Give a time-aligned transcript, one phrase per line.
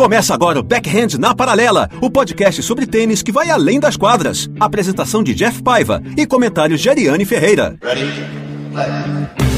[0.00, 4.48] Começa agora o Backhand na Paralela, o podcast sobre tênis que vai além das quadras.
[4.58, 7.76] Apresentação de Jeff Paiva e comentários de Ariane Ferreira.
[7.82, 9.49] Ready?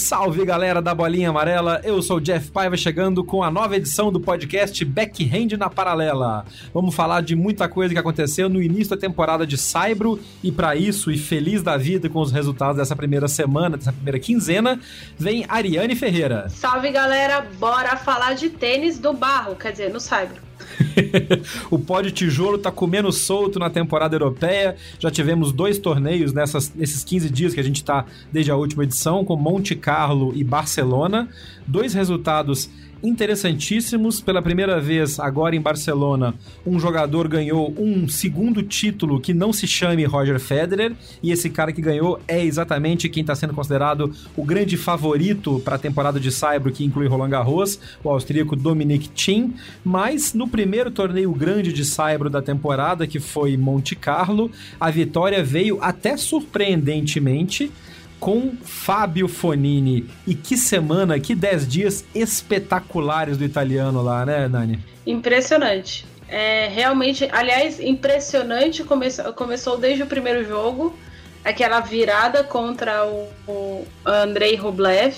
[0.00, 4.10] Salve galera da Bolinha Amarela, eu sou o Jeff Paiva chegando com a nova edição
[4.10, 6.46] do podcast Backhand na Paralela.
[6.72, 10.74] Vamos falar de muita coisa que aconteceu no início da temporada de Saibro e para
[10.74, 14.80] isso, e feliz da vida com os resultados dessa primeira semana, dessa primeira quinzena,
[15.18, 16.48] vem Ariane Ferreira.
[16.48, 20.49] Salve galera, bora falar de tênis do barro, quer dizer, no Saibro.
[21.70, 24.76] o pó de tijolo tá comendo solto na temporada europeia.
[24.98, 28.84] Já tivemos dois torneios nessas, nesses 15 dias que a gente tá desde a última
[28.84, 31.28] edição, com Monte Carlo e Barcelona.
[31.66, 32.68] Dois resultados
[33.02, 34.20] interessantíssimos.
[34.20, 36.34] Pela primeira vez, agora em Barcelona,
[36.66, 41.72] um jogador ganhou um segundo título que não se chame Roger Federer, e esse cara
[41.72, 46.30] que ganhou é exatamente quem está sendo considerado o grande favorito para a temporada de
[46.30, 49.54] Saibro, que inclui Roland Garros, o austríaco Dominic Thiem.
[49.84, 55.42] Mas no primeiro torneio grande de Saibro da temporada, que foi Monte Carlo, a vitória
[55.42, 57.70] veio até surpreendentemente
[58.20, 60.08] com Fábio Fonini.
[60.26, 64.78] E que semana, que 10 dias espetaculares do italiano lá, né, Nani?
[65.06, 66.06] Impressionante.
[66.28, 68.84] É, realmente, aliás, impressionante.
[68.84, 70.96] Começou, começou desde o primeiro jogo,
[71.42, 75.16] aquela virada contra o, o Andrei Rublev.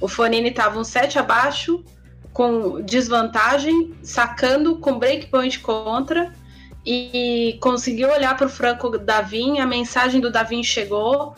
[0.00, 1.82] O Fonini estava um 7 abaixo,
[2.32, 6.32] com desvantagem, sacando com breakpoint contra
[6.84, 9.60] e conseguiu olhar para o Franco Davin.
[9.60, 11.34] A mensagem do Davin chegou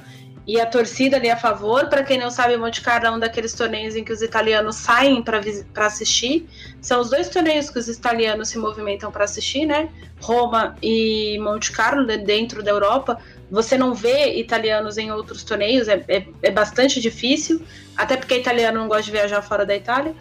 [0.47, 1.89] e a torcida ali a favor.
[1.89, 5.23] Para quem não sabe, Monte Carlo é um daqueles torneios em que os italianos saem
[5.23, 5.41] para
[5.87, 6.49] assistir.
[6.81, 9.89] São os dois torneios que os italianos se movimentam para assistir, né?
[10.21, 13.19] Roma e Monte Carlo, dentro da Europa.
[13.51, 17.63] Você não vê italianos em outros torneios, é, é, é bastante difícil,
[17.97, 20.15] até porque italiano não gosta de viajar fora da Itália.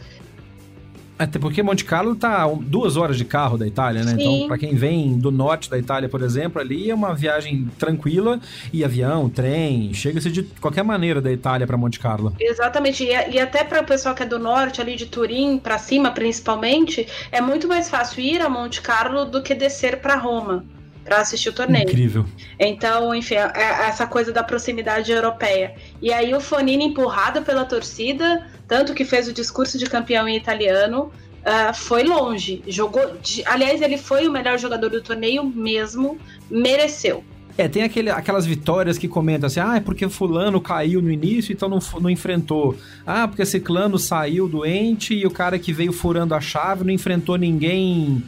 [1.17, 4.13] Até porque Monte Carlo tá duas horas de carro da Itália, né?
[4.13, 4.35] Então, Sim.
[4.35, 8.39] Então, para quem vem do norte da Itália, por exemplo, ali é uma viagem tranquila
[8.73, 12.35] e avião, trem, chega-se de qualquer maneira da Itália para Monte Carlo.
[12.39, 13.05] Exatamente.
[13.05, 17.07] E, até para o pessoal que é do norte, ali de Turim para cima, principalmente,
[17.31, 20.65] é muito mais fácil ir a Monte Carlo do que descer para Roma
[21.05, 21.83] para assistir o torneio.
[21.83, 22.25] Incrível.
[22.59, 25.75] Então, enfim, é, é essa coisa da proximidade europeia.
[26.01, 30.35] E aí o Fonini empurrado pela torcida, tanto que fez o discurso de campeão em
[30.35, 31.11] italiano,
[31.45, 32.63] uh, foi longe.
[32.67, 36.17] Jogou, de, aliás, ele foi o melhor jogador do torneio mesmo,
[36.49, 37.23] mereceu.
[37.57, 41.53] É, tem aquele, aquelas vitórias que comentam assim, ah, é porque fulano caiu no início,
[41.53, 42.75] então não, não enfrentou.
[43.05, 47.37] Ah, porque ciclano saiu doente e o cara que veio furando a chave não enfrentou
[47.37, 48.21] ninguém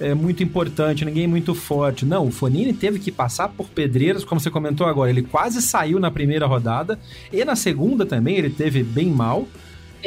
[0.00, 2.04] é, muito importante, ninguém muito forte.
[2.04, 5.10] Não, o Fonini teve que passar por pedreiras, como você comentou agora.
[5.10, 6.98] Ele quase saiu na primeira rodada
[7.32, 9.46] e na segunda também ele teve bem mal.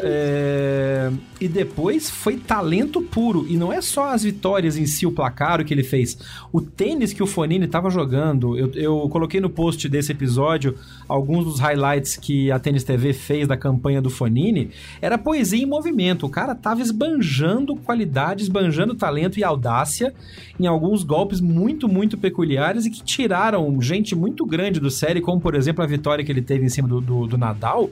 [0.04, 3.46] É, e depois foi talento puro.
[3.48, 6.18] E não é só as vitórias em si, o placar, o que ele fez.
[6.52, 10.76] O tênis que o Fonini estava jogando, eu, eu coloquei no post desse episódio
[11.08, 14.72] alguns dos highlights que a Tênis TV fez da campanha do Fonini.
[15.02, 16.26] Era poesia em movimento.
[16.26, 20.14] O cara tava esbanjando qualidade, esbanjando talento e audácia
[20.60, 25.40] em alguns golpes muito, muito peculiares e que tiraram gente muito grande do série, como
[25.40, 27.90] por exemplo a vitória que ele teve em cima do, do, do Nadal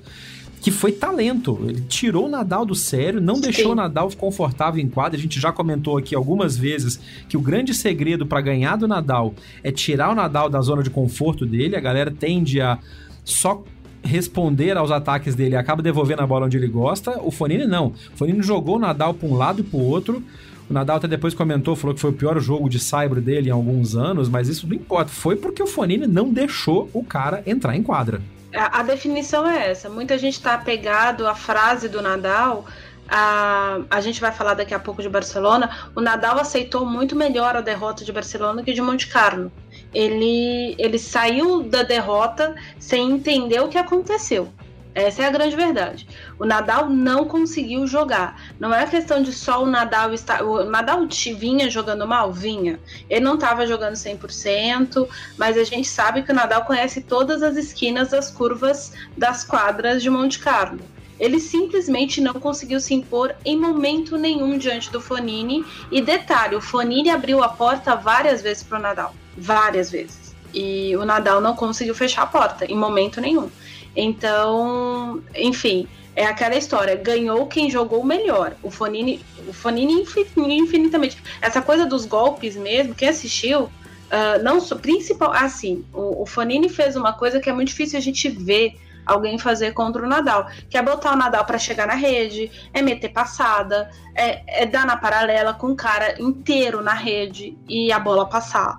[0.62, 1.60] que foi talento.
[1.64, 3.42] Ele tirou o Nadal do sério, não Sim.
[3.42, 5.18] deixou o Nadal confortável em quadra.
[5.18, 9.34] A gente já comentou aqui algumas vezes que o grande segredo para ganhar do Nadal
[9.64, 11.76] é tirar o Nadal da zona de conforto dele.
[11.76, 12.80] A galera tende a
[13.24, 13.64] só
[14.04, 17.22] responder aos ataques dele e acaba devolvendo a bola onde ele gosta.
[17.22, 17.88] O Fonini não.
[17.88, 20.24] O Fonini jogou o Nadal para um lado e para o outro.
[20.70, 23.52] O Nadal até depois comentou, falou que foi o pior jogo de cyber dele em
[23.52, 25.10] alguns anos, mas isso não importa.
[25.10, 28.22] Foi porque o Fonini não deixou o cara entrar em quadra.
[28.54, 29.90] A, a definição é essa.
[29.90, 32.66] Muita gente está apegado à frase do Nadal.
[33.10, 35.90] A, a gente vai falar daqui a pouco de Barcelona.
[35.96, 39.52] O Nadal aceitou muito melhor a derrota de Barcelona que de Monte Carlo.
[39.94, 44.52] Ele, ele saiu da derrota sem entender o que aconteceu.
[44.98, 46.08] Essa é a grande verdade.
[46.40, 48.42] O Nadal não conseguiu jogar.
[48.60, 50.42] Não é questão de só o Nadal estar.
[50.42, 51.08] O Nadal
[51.38, 52.34] vinha jogando mal?
[52.34, 52.80] Vinha.
[53.08, 55.08] Ele não estava jogando 100%,
[55.38, 60.02] mas a gente sabe que o Nadal conhece todas as esquinas das curvas das quadras
[60.02, 60.80] de Monte Carlo.
[61.20, 65.64] Ele simplesmente não conseguiu se impor em momento nenhum diante do Fonini.
[65.92, 69.14] E detalhe: o Fonini abriu a porta várias vezes para o Nadal.
[69.38, 70.36] Várias vezes.
[70.52, 73.52] E o Nadal não conseguiu fechar a porta em momento nenhum.
[73.98, 78.54] Então, enfim, é aquela história, ganhou quem jogou melhor.
[78.62, 80.06] O Fonini, o Fonini
[80.50, 81.18] infinitamente.
[81.42, 86.96] Essa coisa dos golpes mesmo, quem assistiu, uh, não principal, assim, o, o Fonini fez
[86.96, 90.78] uma coisa que é muito difícil a gente ver alguém fazer contra o Nadal, que
[90.78, 94.98] é botar o Nadal para chegar na rede, é meter passada, é, é dar na
[94.98, 98.78] paralela com o cara inteiro na rede e a bola passar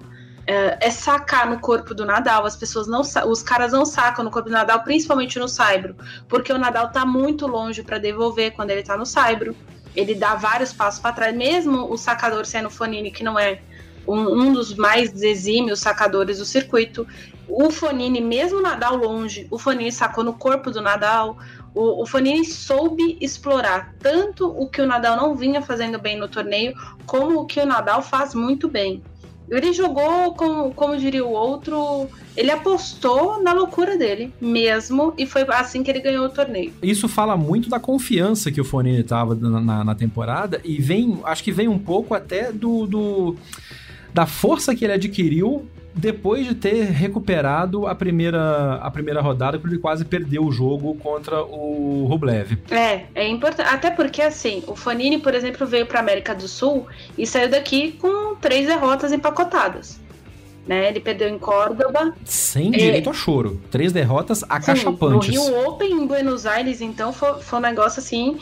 [0.48, 2.46] é, é, sacar no corpo do Nadal.
[2.46, 5.94] As pessoas não, os caras não sacam no corpo do Nadal, principalmente no Saibro,
[6.26, 9.54] porque o Nadal tá muito longe para devolver quando ele tá no Saibro.
[9.94, 13.60] Ele dá vários passos para trás, mesmo o sacador sendo Fonini, que não é
[14.06, 17.06] um, um, dos mais exímios sacadores do circuito.
[17.46, 21.36] O Fonini, mesmo Nadal longe, o Fonini sacou no corpo do Nadal.
[21.74, 26.26] O, o Fonini soube explorar tanto o que o Nadal não vinha fazendo bem no
[26.26, 26.72] torneio,
[27.04, 29.02] como o que o Nadal faz muito bem.
[29.50, 35.44] Ele jogou, como, como diria o outro, ele apostou na loucura dele mesmo, e foi
[35.48, 36.72] assim que ele ganhou o torneio.
[36.82, 41.20] Isso fala muito da confiança que o Fonini tava na, na, na temporada, e vem,
[41.24, 43.36] acho que vem um pouco até do, do
[44.12, 45.68] da força que ele adquiriu
[45.98, 50.94] depois de ter recuperado a primeira, a primeira rodada, porque ele quase perdeu o jogo
[50.94, 52.56] contra o Rublev.
[52.70, 53.68] É, é importante.
[53.68, 57.92] Até porque, assim, o Fanini, por exemplo, veio para América do Sul e saiu daqui
[57.92, 59.98] com três derrotas empacotadas.
[60.68, 60.88] Né?
[60.88, 62.14] Ele perdeu em Córdoba.
[62.24, 63.60] Sem direito é, a choro.
[63.70, 65.34] Três derrotas acachapantes.
[65.34, 68.38] Sim, no Rio Open em Buenos Aires, então, foi, foi um negócio assim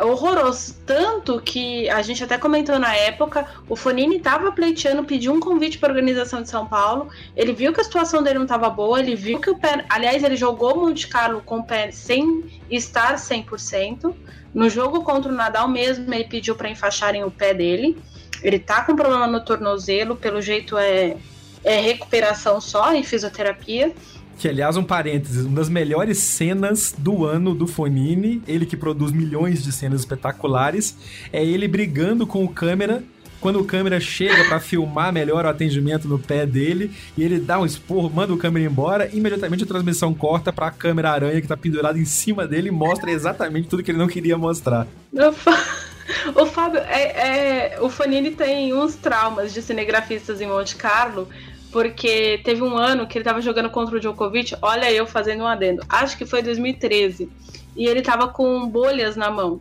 [0.00, 0.74] horroroso.
[0.84, 5.78] Tanto que a gente até comentou na época, o Fonini estava pleiteando, pediu um convite
[5.78, 7.08] para a organização de São Paulo.
[7.36, 9.84] Ele viu que a situação dele não estava boa, ele viu que o pé.
[9.88, 14.14] Aliás, ele jogou Monte Carlo com o pé sem estar 100%.
[14.52, 17.96] No jogo contra o Nadal mesmo, ele pediu para enfaixarem o pé dele.
[18.42, 21.16] Ele tá com problema no tornozelo, pelo jeito é,
[21.62, 23.94] é recuperação só e fisioterapia.
[24.38, 29.12] Que, aliás, um parênteses, uma das melhores cenas do ano do Fonini, ele que produz
[29.12, 30.96] milhões de cenas espetaculares,
[31.32, 33.02] é ele brigando com o câmera
[33.44, 37.60] quando o câmera chega para filmar melhor o atendimento no pé dele e ele dá
[37.60, 41.46] um esporro, manda o câmera embora, imediatamente a transmissão corta para a câmera aranha que
[41.46, 44.86] tá pendurada em cima dele e mostra exatamente tudo que ele não queria mostrar.
[46.36, 51.28] O Fábio, é, é, o Fanini tem uns traumas de cinegrafistas em Monte Carlo,
[51.74, 55.46] porque teve um ano que ele tava jogando contra o Djokovic, olha eu fazendo um
[55.48, 57.28] adendo, acho que foi 2013,
[57.76, 59.60] e ele tava com bolhas na mão.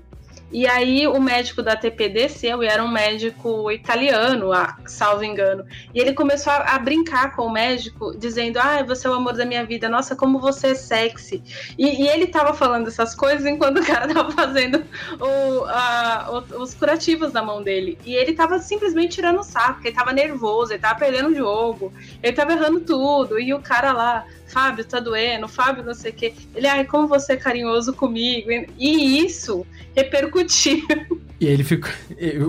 [0.53, 5.65] E aí o médico da TP desceu e era um médico italiano, ah, salvo engano.
[5.95, 9.33] E ele começou a, a, brincar com o médico, dizendo: Ah, você é o amor
[9.33, 11.43] da minha vida, nossa, como você é sexy.
[11.75, 14.85] E, e ele tava falando essas coisas enquanto o cara tava fazendo
[15.19, 17.97] o, a, o, os curativos na mão dele.
[18.05, 21.91] E ele tava simplesmente tirando o saco, ele tava nervoso, ele tava perdendo o jogo,
[22.21, 23.39] ele tava errando tudo.
[23.39, 24.23] E o cara lá,
[24.53, 26.33] Fábio, tá doendo, Fábio, não sei o quê.
[26.55, 28.49] Ele, ai, como você é carinhoso comigo.
[28.77, 29.65] E isso
[29.95, 30.85] repercutiu.
[31.41, 31.91] E ele fica.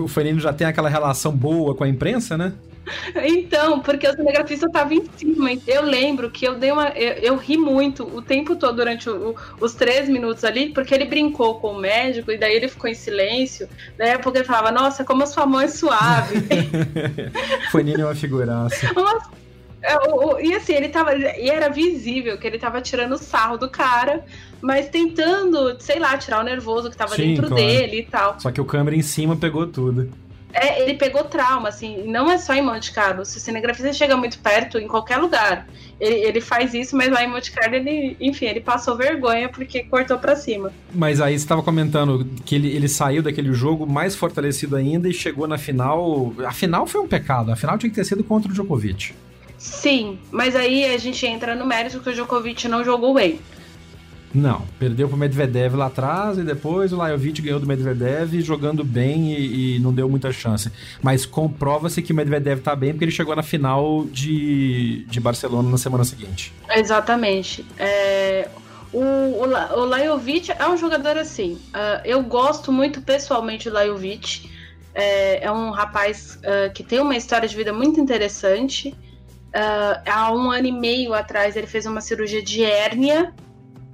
[0.01, 2.53] O Fanino já tem aquela relação boa com a imprensa, né?
[3.13, 5.49] Então, porque o cinegrafista tava em cima.
[5.67, 6.89] Eu lembro que eu dei uma.
[6.89, 10.93] Eu, eu ri muito o tempo todo durante o, o, os três minutos ali, porque
[10.93, 13.67] ele brincou com o médico e daí ele ficou em silêncio.
[13.97, 16.35] Daí pouco ele falava, nossa, como a sua mão é suave.
[17.71, 18.91] Fanino é uma figuraça.
[18.95, 19.44] Uma
[19.85, 21.15] é, e assim, ele tava.
[21.15, 24.25] E era visível que ele tava tirando sarro do cara,
[24.59, 27.63] mas tentando, sei lá, tirar o nervoso que tava Sim, dentro claro.
[27.63, 28.39] dele e tal.
[28.39, 30.11] Só que o câmera em cima pegou tudo.
[30.51, 33.25] É, ele pegou trauma, assim, não é só em Monte Carlo.
[33.25, 35.67] Se o cinegrafista chega muito perto, em qualquer lugar,
[35.99, 39.83] ele, ele faz isso, mas lá em Monte Carlo, ele, enfim, ele passou vergonha porque
[39.83, 40.71] cortou para cima.
[40.93, 45.13] Mas aí você estava comentando que ele, ele saiu daquele jogo mais fortalecido ainda e
[45.13, 46.33] chegou na final.
[46.45, 49.13] A final foi um pecado, a final tinha que ter sido contra o Djokovic.
[49.57, 53.39] Sim, mas aí a gente entra no mérito que o Djokovic não jogou bem.
[54.35, 59.31] Não, perdeu pro Medvedev lá atrás e depois o Lajovic ganhou do Medvedev jogando bem
[59.31, 60.69] e, e não deu muita chance.
[61.01, 65.69] Mas comprova-se que o Medvedev tá bem porque ele chegou na final de, de Barcelona
[65.69, 66.53] na semana seguinte.
[66.69, 67.65] Exatamente.
[67.79, 68.49] É,
[68.91, 71.53] o, o, o Lajovic é um jogador assim.
[71.53, 74.51] Uh, eu gosto muito pessoalmente do Lajovic.
[74.93, 78.93] É, é um rapaz uh, que tem uma história de vida muito interessante.
[79.55, 83.33] Uh, há um ano e meio atrás ele fez uma cirurgia de hérnia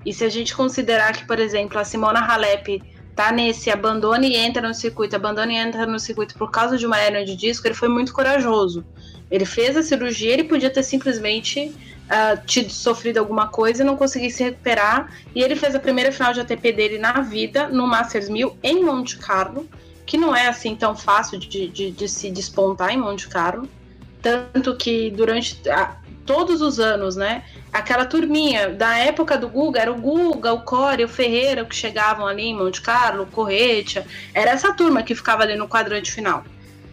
[0.03, 2.82] E se a gente considerar que, por exemplo, a Simona Halep
[3.15, 6.86] tá nesse abandone e entra no circuito, abandone e entra no circuito por causa de
[6.88, 8.84] uma hernia de disco, ele foi muito corajoso.
[9.30, 11.72] Ele fez a cirurgia, ele podia ter simplesmente
[12.08, 15.15] uh, tido sofrido alguma coisa e não conseguir se recuperar.
[15.36, 18.84] E ele fez a primeira final de ATP dele na vida, no Masters 1000, em
[18.84, 19.70] Monte Carlo,
[20.06, 23.70] que não é assim tão fácil de, de, de se despontar em Monte Carlo.
[24.22, 27.44] Tanto que durante a, todos os anos, né?
[27.74, 32.28] Aquela turminha da época do Guga, era o Guga, o Core, o Ferreira que chegavam
[32.28, 34.06] ali em Monte Carlo, o Corretia.
[34.34, 36.44] Era essa turma que ficava ali no quadrante final.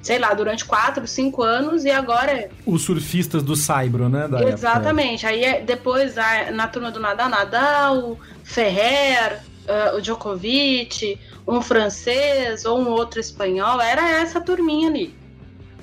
[0.01, 2.33] Sei lá, durante quatro, cinco anos e agora.
[2.33, 4.29] É os surfistas do Saibro, né?
[4.53, 5.27] Exatamente.
[5.27, 5.41] Época.
[5.41, 6.15] Aí é, depois
[6.53, 13.81] na turma do Nadal, Nadal, Ferrer, uh, o Djokovic, um francês ou um outro espanhol.
[13.81, 15.15] Era essa turminha ali.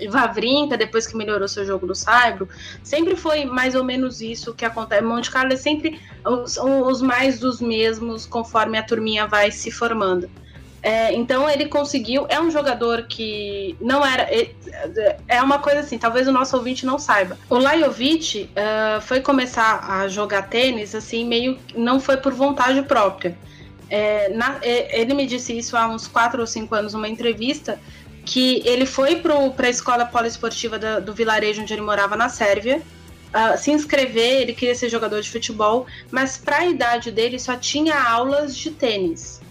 [0.10, 2.48] Vavrinka, depois que melhorou seu jogo no Saibro,
[2.84, 5.02] sempre foi mais ou menos isso que acontece.
[5.02, 10.30] Monte Carlo é sempre os, os mais dos mesmos conforme a turminha vai se formando.
[10.86, 12.28] É, então ele conseguiu.
[12.30, 14.22] É um jogador que não era.
[14.24, 14.52] É,
[15.28, 17.40] é uma coisa assim, talvez o nosso ouvinte não saiba.
[17.50, 21.58] O Lajovic uh, foi começar a jogar tênis assim, meio.
[21.76, 23.36] Não foi por vontade própria.
[23.90, 27.80] É, na, é, ele me disse isso há uns 4 ou 5 anos numa entrevista
[28.26, 32.82] que ele foi para a escola poliesportiva do, do vilarejo onde ele morava na Sérvia,
[33.34, 37.56] uh, se inscrever, ele queria ser jogador de futebol, mas para a idade dele só
[37.56, 39.42] tinha aulas de tênis.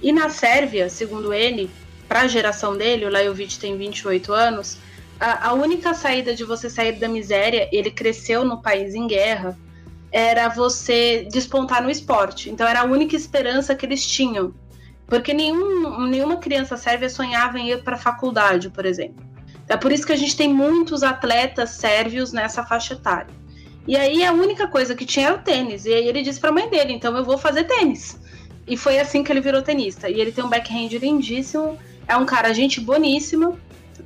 [0.00, 1.70] E na Sérvia, segundo ele,
[2.08, 4.78] para a geração dele, o Lajovic tem 28 anos,
[5.20, 9.56] a, a única saída de você sair da miséria, ele cresceu no país em guerra,
[10.10, 12.48] era você despontar no esporte.
[12.48, 14.54] Então era a única esperança que eles tinham.
[15.06, 19.24] Porque nenhum, nenhuma criança sérvia sonhava em ir para a faculdade, por exemplo.
[19.68, 23.32] É por isso que a gente tem muitos atletas sérvios nessa faixa etária.
[23.86, 25.84] E aí a única coisa que tinha era o tênis.
[25.84, 28.18] E aí ele disse para a mãe dele: então eu vou fazer tênis.
[28.66, 30.08] E foi assim que ele virou tenista.
[30.08, 33.58] E ele tem um backhand lindíssimo, é um cara gente boníssima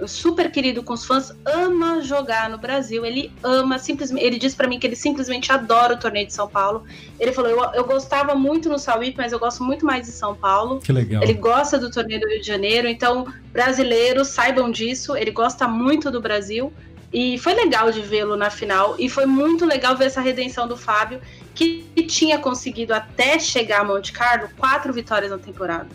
[0.07, 3.05] super querido com os fãs, ama jogar no Brasil.
[3.05, 4.25] Ele ama, simplesmente.
[4.25, 6.85] Ele disse para mim que ele simplesmente adora o torneio de São Paulo.
[7.19, 10.35] Ele falou: eu, eu gostava muito no Sauípe, mas eu gosto muito mais de São
[10.35, 10.81] Paulo.
[10.81, 11.23] Que legal.
[11.23, 12.87] Ele gosta do torneio do Rio de Janeiro.
[12.87, 15.17] Então, brasileiros, saibam disso.
[15.17, 16.73] Ele gosta muito do Brasil.
[17.13, 18.95] E foi legal de vê-lo na final.
[18.99, 21.21] E foi muito legal ver essa redenção do Fábio,
[21.55, 25.89] que tinha conseguido até chegar a Monte Carlo quatro vitórias na temporada.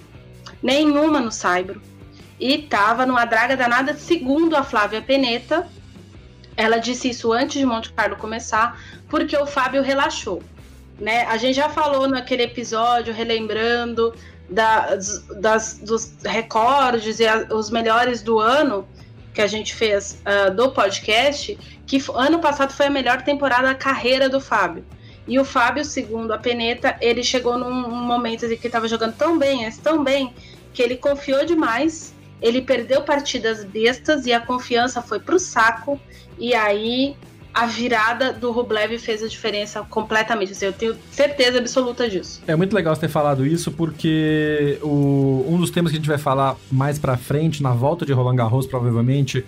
[0.61, 1.81] Nenhuma no Saibro
[2.39, 5.67] e estava numa draga danada, segundo a Flávia Peneta.
[6.55, 10.41] Ela disse isso antes de Monte Carlo começar, porque o Fábio relaxou.
[10.99, 11.25] Né?
[11.25, 14.13] A gente já falou naquele episódio, relembrando
[14.49, 18.87] das, das dos recordes e a, os melhores do ano
[19.33, 23.75] que a gente fez uh, do podcast, que ano passado foi a melhor temporada da
[23.75, 24.85] carreira do Fábio.
[25.27, 29.39] E o Fábio, segundo a Peneta, ele chegou num momento assim, que estava jogando tão
[29.39, 30.33] bem, tão bem,
[30.73, 32.13] que ele confiou demais
[32.43, 35.97] ele perdeu partidas bestas e a confiança foi pro saco.
[36.37, 37.15] E aí
[37.53, 40.51] a virada do Rublev fez a diferença completamente.
[40.51, 42.41] Assim, eu tenho certeza absoluta disso.
[42.45, 46.09] É muito legal você ter falado isso, porque o, um dos temas que a gente
[46.09, 49.45] vai falar mais pra frente, na volta de Roland Garros, provavelmente,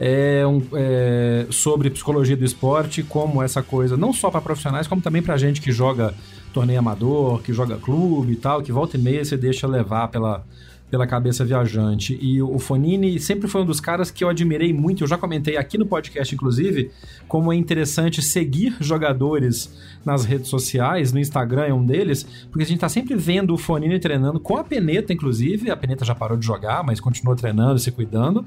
[0.00, 5.00] é, um, é sobre psicologia do esporte, como essa coisa, não só para profissionais, como
[5.00, 6.12] também pra gente que joga
[6.52, 10.44] torneio amador, que joga clube e tal, que volta e meia você deixa levar pela
[10.92, 12.18] pela cabeça viajante.
[12.20, 15.56] E o Fonini sempre foi um dos caras que eu admirei muito, eu já comentei
[15.56, 16.90] aqui no podcast, inclusive,
[17.26, 22.66] como é interessante seguir jogadores nas redes sociais, no Instagram é um deles, porque a
[22.66, 26.36] gente tá sempre vendo o Fonini treinando com a Peneta, inclusive, a Peneta já parou
[26.36, 28.44] de jogar, mas continua treinando, se cuidando,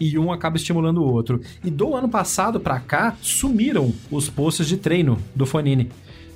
[0.00, 1.42] e um acaba estimulando o outro.
[1.62, 5.90] E do ano passado para cá, sumiram os posts de treino do Fonini.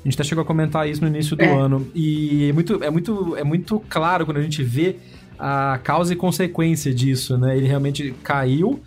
[0.04, 1.50] A gente até chegou a comentar isso no início do é.
[1.50, 1.90] ano.
[1.92, 4.96] E é muito, é, muito, é muito claro quando a gente vê
[5.38, 7.56] a causa e consequência disso, né?
[7.56, 8.80] Ele realmente caiu,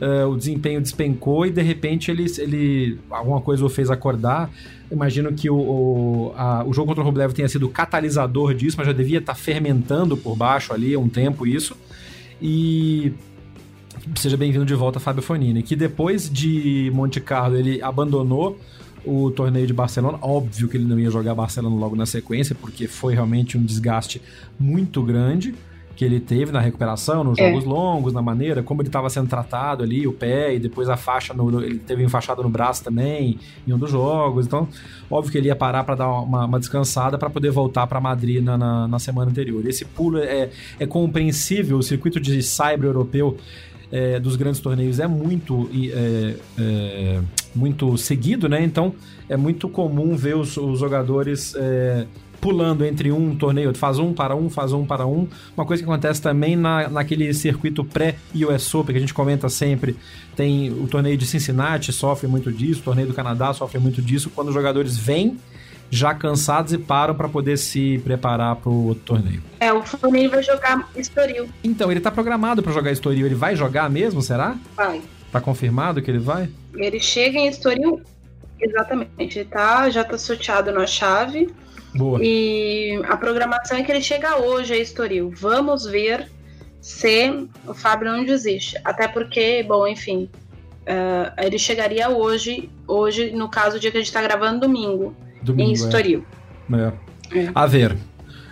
[0.00, 4.50] uh, o desempenho despencou e de repente ele, ele alguma coisa o fez acordar.
[4.90, 8.86] Imagino que o, o, a, o jogo contra o Rublev tenha sido catalisador disso, mas
[8.86, 11.76] já devia estar tá fermentando por baixo ali há um tempo isso.
[12.40, 13.12] E
[14.14, 18.58] seja bem-vindo de volta, Fábio Fonini, que depois de Monte Carlo ele abandonou
[19.04, 20.18] o torneio de Barcelona.
[20.20, 24.20] Óbvio que ele não ia jogar Barcelona logo na sequência, porque foi realmente um desgaste
[24.58, 25.54] muito grande
[25.96, 27.48] que ele teve na recuperação, nos é.
[27.48, 30.96] jogos longos, na maneira, como ele estava sendo tratado ali, o pé, e depois a
[30.96, 34.46] faixa, no, ele teve enfaixada no braço também, em um dos jogos.
[34.46, 34.68] Então,
[35.10, 38.44] óbvio que ele ia parar para dar uma, uma descansada para poder voltar para Madrid
[38.44, 39.66] na, na, na, semana anterior.
[39.66, 43.38] Esse pulo é, é compreensível, o circuito de cyber europeu
[43.90, 47.20] é, dos grandes torneios é muito, é, é,
[47.54, 48.62] muito seguido, né?
[48.62, 48.94] Então
[49.28, 52.06] é muito comum ver os, os jogadores é,
[52.40, 55.28] pulando entre um torneio, faz um para um, faz um para um.
[55.56, 59.96] Uma coisa que acontece também na, naquele circuito pré-US Open, que a gente comenta sempre.
[60.34, 64.30] Tem o torneio de Cincinnati, sofre muito disso, o torneio do Canadá sofre muito disso,
[64.30, 65.38] quando os jogadores vêm
[65.90, 69.42] já cansados e param para poder se preparar para o torneio.
[69.60, 71.48] É, o Flamengo vai jogar Estoril.
[71.62, 73.26] Então, ele tá programado para jogar Estoril.
[73.26, 74.56] Ele vai jogar mesmo, será?
[74.74, 75.00] Vai.
[75.30, 76.48] Tá confirmado que ele vai?
[76.74, 78.00] Ele chega em Estoril,
[78.60, 79.38] exatamente.
[79.38, 81.48] Ele tá, já tá sorteado na chave.
[81.96, 82.18] Boa.
[82.22, 85.32] E a programação é que ele chega hoje a Estoril.
[85.34, 86.30] Vamos ver
[86.80, 88.78] se o Fábio não desiste.
[88.84, 90.28] Até porque, bom, enfim,
[90.82, 95.14] uh, ele chegaria hoje, hoje, no caso, o dia que a gente tá gravando, domingo,
[95.42, 96.24] Domingo, em Estoril.
[96.72, 97.38] É.
[97.38, 97.50] É.
[97.54, 97.96] A ver.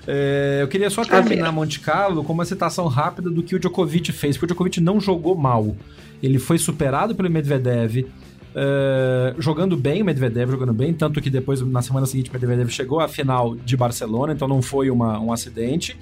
[0.07, 4.13] É, eu queria só terminar Monte Carlo com uma citação rápida do que o Djokovic
[4.13, 5.75] fez, porque o Djokovic não jogou mal.
[6.23, 8.07] Ele foi superado pelo Medvedev,
[8.55, 12.71] Uh, jogando bem, o Medvedev jogando bem, tanto que depois, na semana seguinte, o Medvedev
[12.71, 15.97] chegou à final de Barcelona, então não foi uma, um acidente.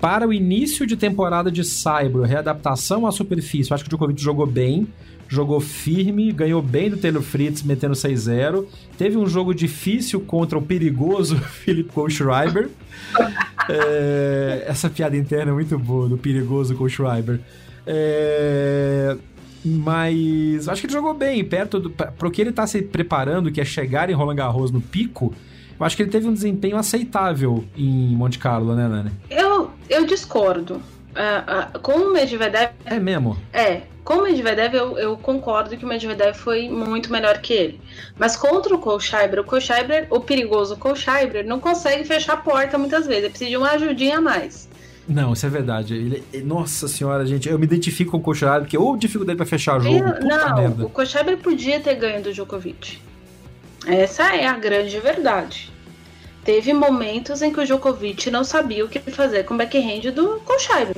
[0.00, 4.22] Para o início de temporada de Saibro, readaptação à superfície, eu acho que o Djokovic
[4.22, 4.86] jogou bem,
[5.28, 8.66] jogou firme, ganhou bem do Taylor Fritz, metendo 6-0.
[8.96, 12.68] Teve um jogo difícil contra o perigoso Philip Kohlschreiber.
[13.68, 17.40] é, essa piada interna é muito boa, do perigoso Kohlschreiber.
[17.86, 19.16] É,
[19.66, 21.90] mas acho que ele jogou bem, perto do.
[21.90, 25.34] Pro que ele tá se preparando, que é chegar em Roland Garros no pico,
[25.78, 29.10] eu acho que ele teve um desempenho aceitável em Monte Carlo, né, Nani?
[29.28, 30.80] Eu, eu discordo.
[31.16, 32.72] Uh, uh, com o Medvedev.
[32.84, 33.38] É mesmo?
[33.52, 33.82] É.
[34.04, 37.80] Com o Medvedev, eu, eu concordo que o Medvedev foi muito melhor que ele.
[38.18, 43.06] Mas contra o Kohlschreiber, o Kohlschreiber, o perigoso Kohlschreiber, não consegue fechar a porta muitas
[43.06, 43.24] vezes.
[43.24, 44.68] Ele precisa de uma ajudinha a mais.
[45.08, 45.94] Não, isso é verdade.
[45.94, 49.80] Ele, nossa senhora, gente, eu me identifico com o Kohlschreiber, porque ou dificuldade para fechar
[49.80, 49.96] jogo.
[49.96, 50.86] Eu, não, merda.
[50.86, 52.98] o Kohlschreiber podia ter ganho do Djokovic.
[53.86, 55.72] Essa é a grande verdade.
[56.44, 60.40] Teve momentos em que o Djokovic não sabia o que fazer com o backhand do
[60.44, 60.96] Kohlschreiber.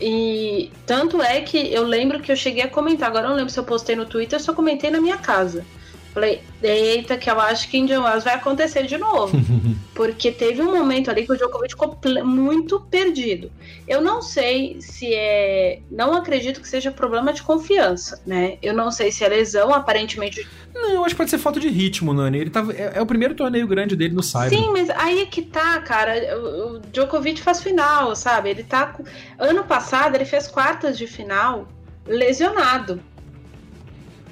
[0.00, 3.52] E tanto é que eu lembro que eu cheguei a comentar, agora eu não lembro
[3.52, 5.64] se eu postei no Twitter, eu só comentei na minha casa.
[6.12, 9.34] Falei, eita, que eu acho que Indian Wells vai acontecer de novo.
[9.94, 13.50] Porque teve um momento ali que o Djokovic ficou muito perdido.
[13.88, 15.80] Eu não sei se é.
[15.90, 18.58] Não acredito que seja problema de confiança, né?
[18.62, 20.46] Eu não sei se é lesão, aparentemente.
[20.74, 22.38] Não, eu acho que pode ser falta de ritmo, Nani.
[22.38, 24.50] Ele tava, é, é o primeiro torneio grande dele no Cyber.
[24.50, 26.38] Sim, mas aí é que tá, cara.
[26.38, 28.50] O, o Djokovic faz final, sabe?
[28.50, 28.94] Ele tá.
[29.38, 31.66] Ano passado ele fez quartas de final
[32.06, 33.00] lesionado.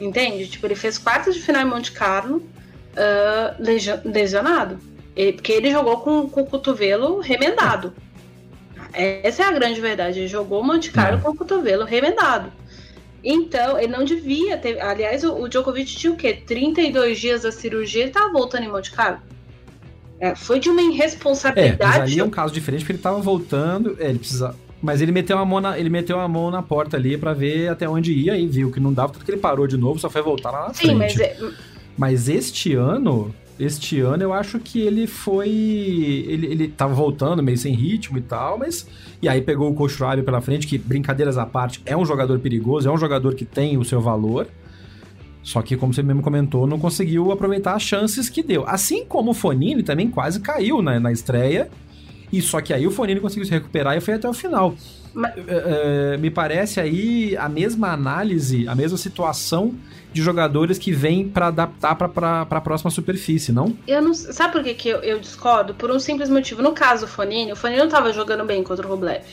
[0.00, 0.46] Entende?
[0.48, 4.78] Tipo, ele fez quartas de final em Monte Carlo uh, lesionado.
[5.14, 7.92] Ele, porque ele jogou com, com o cotovelo remendado.
[8.92, 10.20] Essa é a grande verdade.
[10.20, 11.20] Ele jogou Monte Carlo é.
[11.20, 12.50] com o cotovelo remendado.
[13.22, 14.80] Então, ele não devia ter.
[14.80, 16.32] Aliás, o, o Djokovic tinha o quê?
[16.32, 19.20] 32 dias da cirurgia, ele tava voltando em Monte Carlo.
[20.18, 21.82] É, foi de uma irresponsabilidade.
[21.82, 23.96] É, mas ali é um caso diferente, porque ele tava voltando.
[24.00, 26.96] É, ele precisava mas ele meteu a mão na, ele meteu a mão na porta
[26.96, 29.66] ali para ver até onde ia e viu que não dava, tanto que ele parou
[29.66, 30.98] de novo, só foi voltar lá na Sim, frente.
[30.98, 31.36] Mas, é...
[31.98, 35.50] mas este ano, este ano eu acho que ele foi.
[35.50, 38.88] Ele, ele tava voltando meio sem ritmo e tal, mas.
[39.20, 42.88] E aí pegou o Kohlschreiber pela frente, que, brincadeiras à parte, é um jogador perigoso,
[42.88, 44.46] é um jogador que tem o seu valor.
[45.42, 48.64] Só que, como você mesmo comentou, não conseguiu aproveitar as chances que deu.
[48.66, 51.68] Assim como o Fonini também quase caiu na, na estreia
[52.32, 54.74] e só que aí o Fonini conseguiu se recuperar e foi até o final.
[55.12, 55.32] Mas...
[55.36, 59.74] É, é, me parece aí a mesma análise, a mesma situação
[60.12, 63.76] de jogadores que vêm para adaptar para a próxima superfície, não?
[63.86, 65.74] Eu não sabe por que, que eu, eu, discordo?
[65.74, 66.62] Por um simples motivo.
[66.62, 69.24] No caso do Fonini, o Fonini não estava jogando bem contra o Rublev.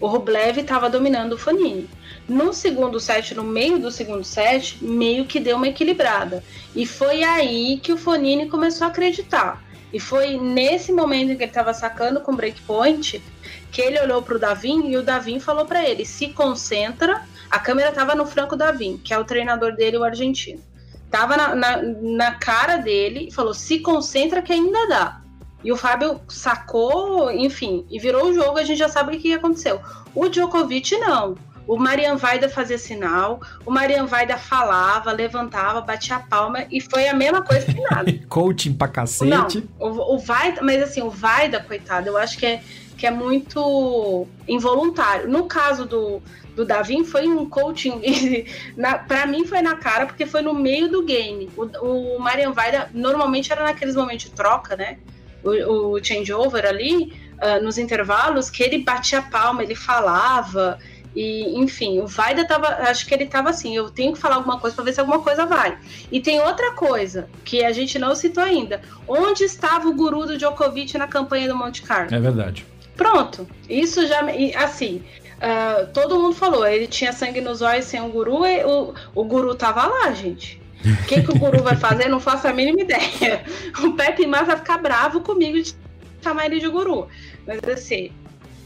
[0.00, 1.88] O Rublev estava dominando o Fonini.
[2.28, 6.42] No segundo set, no meio do segundo set, meio que deu uma equilibrada.
[6.74, 9.62] E foi aí que o Fonini começou a acreditar.
[9.92, 13.22] E foi nesse momento em que ele estava sacando com breakpoint
[13.70, 17.22] que ele olhou para o Davin e o Davin falou para ele: se concentra.
[17.50, 20.62] A câmera estava no Franco Davin, que é o treinador dele, o argentino.
[21.10, 25.20] Tava na, na, na cara dele e falou: se concentra que ainda dá.
[25.64, 29.32] E o Fábio sacou, enfim, e virou o jogo, a gente já sabe o que
[29.32, 29.80] aconteceu.
[30.14, 31.36] O Djokovic não.
[31.66, 37.08] O Marian Vaida fazia sinal, o Marian Vaida falava, levantava, batia a palma e foi
[37.08, 38.12] a mesma coisa que nada.
[38.28, 39.28] Coaching pra cacete.
[39.30, 39.46] Não,
[39.78, 42.62] o, o Vaida, mas assim, o Vaida, coitado, eu acho que é,
[42.96, 45.28] que é muito involuntário.
[45.28, 46.20] No caso do,
[46.54, 48.02] do Davin, foi um coaching,
[49.06, 51.48] para mim foi na cara, porque foi no meio do game.
[51.56, 54.98] O, o Marian Vaida normalmente era naqueles momentos de troca, né?
[55.44, 60.78] O, o changeover ali, uh, nos intervalos, que ele batia a palma, ele falava,
[61.14, 62.68] E, enfim, o Vaida tava.
[62.68, 65.20] Acho que ele tava assim, eu tenho que falar alguma coisa para ver se alguma
[65.20, 65.76] coisa vai.
[66.10, 68.80] E tem outra coisa que a gente não citou ainda.
[69.06, 72.14] Onde estava o guru do Djokovic na campanha do Monte Carlo?
[72.14, 72.66] É verdade.
[72.96, 73.46] Pronto.
[73.68, 74.20] Isso já.
[74.56, 75.02] Assim,
[75.36, 79.24] uh, todo mundo falou, ele tinha sangue nos olhos sem o guru, e o, o
[79.24, 80.62] guru tava lá, gente.
[80.84, 82.08] O que, que o guru vai fazer?
[82.08, 83.44] Não faço a mínima ideia.
[83.84, 85.74] O Pepe Mas vai ficar bravo comigo de
[86.20, 87.08] chamar ele de guru.
[87.46, 88.10] Mas assim,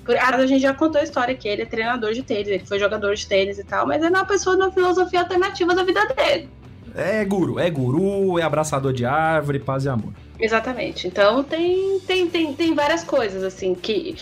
[0.08, 3.14] a gente já contou a história que ele é treinador de tênis, ele foi jogador
[3.14, 6.04] de tênis e tal, mas ele é uma pessoa de uma filosofia alternativa da vida
[6.06, 6.48] dele.
[6.94, 10.12] É guru, é guru, é abraçador de árvore, paz e amor.
[10.40, 11.06] Exatamente.
[11.06, 14.16] Então tem, tem, tem, tem várias coisas, assim, que,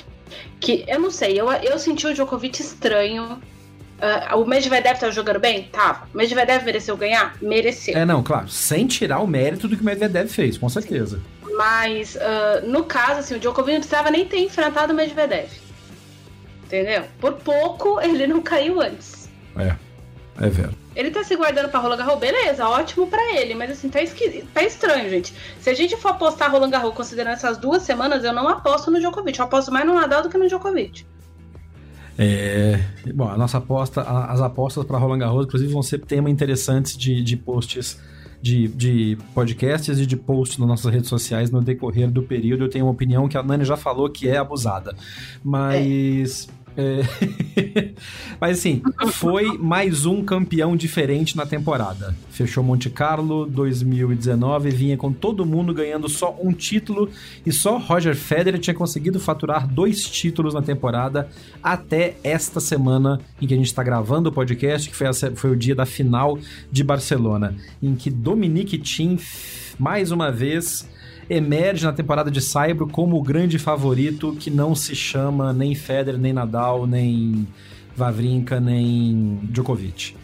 [0.58, 3.40] que eu não sei, eu, eu senti o Djokovic estranho.
[3.94, 5.68] Uh, o Medvedev tá jogando bem?
[5.70, 6.06] Tá.
[6.12, 7.36] O Medvedev mereceu ganhar?
[7.40, 7.96] Mereceu.
[7.96, 8.48] É, não, claro.
[8.48, 11.20] Sem tirar o mérito do que o Medvedev fez, com certeza.
[11.56, 15.48] Mas, uh, no caso, assim, o Djokovic não precisava nem ter enfrentado o Medvedev.
[16.64, 17.04] Entendeu?
[17.20, 19.28] Por pouco ele não caiu antes.
[19.56, 19.76] É.
[20.40, 20.76] É verdade.
[20.96, 24.44] Ele tá se guardando pra Roland Garros, beleza, ótimo para ele, mas assim, tá, esqui...
[24.54, 25.34] tá estranho, gente.
[25.60, 29.00] Se a gente for apostar Roland Garros considerando essas duas semanas, eu não aposto no
[29.00, 29.38] Djokovic.
[29.38, 31.04] Eu aposto mais no Nadal do que no Djokovic.
[32.16, 32.78] É,
[33.12, 37.22] bom, a nossa aposta, as apostas para Roland Garros, inclusive, vão ser tema interessantes de,
[37.22, 38.00] de posts,
[38.44, 42.64] de, de podcasts e de posts nas nossas redes sociais no decorrer do período.
[42.64, 44.94] Eu tenho uma opinião que a Nani já falou que é abusada,
[45.42, 46.46] mas.
[46.60, 47.02] É é...
[48.40, 48.82] Mas assim,
[49.12, 52.14] foi mais um campeão diferente na temporada.
[52.30, 57.08] Fechou Monte Carlo 2019, vinha com todo mundo ganhando só um título
[57.46, 61.28] e só Roger Federer tinha conseguido faturar dois títulos na temporada
[61.62, 65.50] até esta semana em que a gente está gravando o podcast, que foi, a, foi
[65.50, 66.38] o dia da final
[66.70, 69.18] de Barcelona, em que Dominique Thiem
[69.78, 70.88] mais uma vez
[71.28, 76.20] emerge na temporada de Saibro como o grande favorito que não se chama nem Federer,
[76.20, 77.46] nem Nadal, nem
[77.96, 80.14] Vavrinka, nem Djokovic.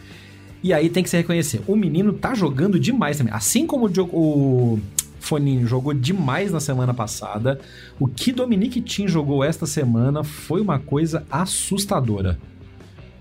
[0.63, 3.33] E aí tem que se reconhecer, o menino tá jogando demais também.
[3.33, 4.79] Assim como o, o
[5.19, 7.59] Foninho jogou demais na semana passada,
[7.99, 12.37] o que Dominique Tim jogou esta semana foi uma coisa assustadora.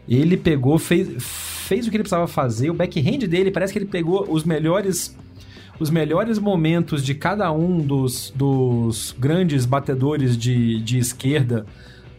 [0.08, 3.86] Ele pegou, fez, fez o que ele precisava fazer, o backhand dele parece que ele
[3.86, 5.16] pegou os melhores
[5.80, 11.64] os melhores momentos de cada um dos, dos grandes batedores de, de esquerda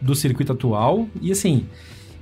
[0.00, 1.06] do circuito atual.
[1.20, 1.64] E assim,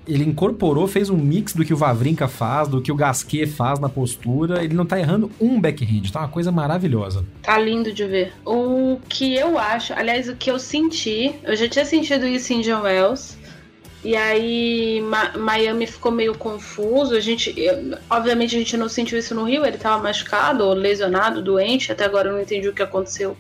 [0.07, 3.79] ele incorporou, fez um mix do que o Vavrinka faz, do que o Gasquet faz
[3.79, 4.63] na postura.
[4.63, 7.25] Ele não tá errando um backhand, tá uma coisa maravilhosa.
[7.43, 8.33] Tá lindo de ver.
[8.45, 12.61] O que eu acho, aliás, o que eu senti, eu já tinha sentido isso em
[12.61, 13.40] John Wells.
[14.03, 17.15] E aí Ma Miami ficou meio confuso.
[17.15, 19.65] A gente, eu, obviamente, a gente não sentiu isso no Rio.
[19.65, 21.93] Ele estava machucado, ou lesionado, doente.
[21.93, 23.37] Até agora eu não entendi o que aconteceu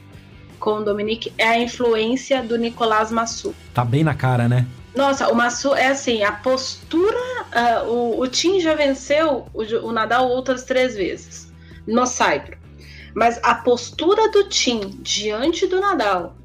[0.58, 1.32] com o Dominique.
[1.38, 3.54] É a influência do Nicolás Massu.
[3.72, 4.66] Tá bem na cara, né?
[4.94, 7.16] Nossa, o Massu é assim, a postura.
[7.16, 11.50] Uh, o, o Tim já venceu o, o Nadal outras três vezes
[11.86, 12.58] no Saibro.
[13.14, 16.36] Mas a postura do Tim diante do Nadal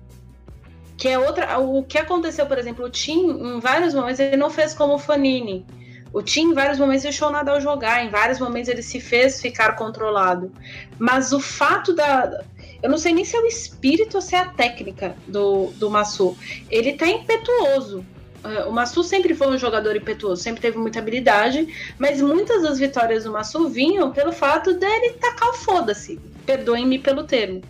[0.97, 1.57] que é outra.
[1.59, 4.99] O que aconteceu, por exemplo, o Tim, em vários momentos, ele não fez como o
[4.99, 5.65] Fanini.
[6.13, 9.41] O Tim, em vários momentos, deixou o Nadal jogar, em vários momentos, ele se fez
[9.41, 10.51] ficar controlado.
[10.97, 12.43] Mas o fato da.
[12.81, 15.89] Eu não sei nem se é o espírito ou se é a técnica do, do
[15.89, 16.37] Massu.
[16.69, 18.05] Ele tá impetuoso.
[18.45, 22.77] Uh, o Massu sempre foi um jogador impetuoso, sempre teve muita habilidade, mas muitas das
[22.77, 26.19] vitórias do Massu vinham pelo fato dele tacar o foda-se.
[26.45, 27.61] Perdoem-me pelo termo.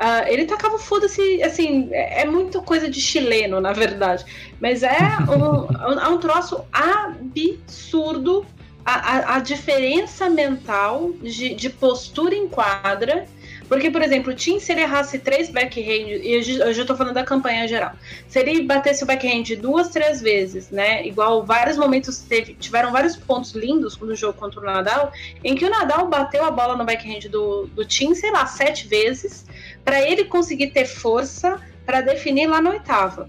[0.00, 4.24] Uh, ele tacava foda-se, assim, é, é muito coisa de chileno, na verdade.
[4.58, 4.96] Mas é
[5.28, 8.46] um, é um troço absurdo
[8.82, 13.26] a, a, a diferença mental de, de, postura em quadra.
[13.68, 17.14] Porque, por exemplo, o Tim, se ele errasse três backhand, e eu já tô falando
[17.14, 17.92] da campanha geral,
[18.26, 21.06] se ele batesse o backhand duas, três vezes, né?
[21.06, 25.12] Igual vários momentos teve, tiveram vários pontos lindos no jogo contra o Nadal,
[25.44, 28.88] em que o Nadal bateu a bola no backhand do, do Tim, sei lá, sete
[28.88, 29.44] vezes
[29.84, 33.28] para ele conseguir ter força para definir lá na oitava.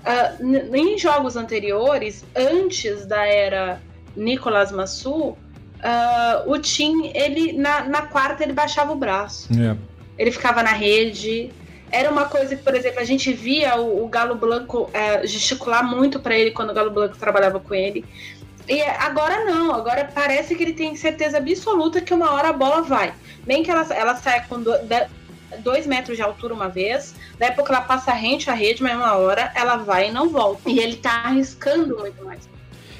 [0.00, 3.80] Uh, em jogos anteriores, antes da era
[4.16, 5.36] Nicolas Massu, uh,
[6.46, 9.52] o Tim, ele na, na, quarta ele baixava o braço.
[9.52, 9.78] Yeah.
[9.78, 10.22] É.
[10.22, 11.50] Ele ficava na rede.
[11.90, 15.84] Era uma coisa que, por exemplo, a gente via o, o Galo Blanco uh, gesticular
[15.84, 18.04] muito para ele quando o Galo Blanco trabalhava com ele.
[18.68, 22.82] E agora não, agora parece que ele tem certeza absoluta que uma hora a bola
[22.82, 23.12] vai.
[23.46, 24.72] Nem que ela, ela saia com do,
[25.58, 29.14] dois metros de altura uma vez, daí pouco ela passa rente à rede, mas uma
[29.14, 30.70] hora ela vai e não volta.
[30.70, 32.48] E ele tá arriscando muito mais.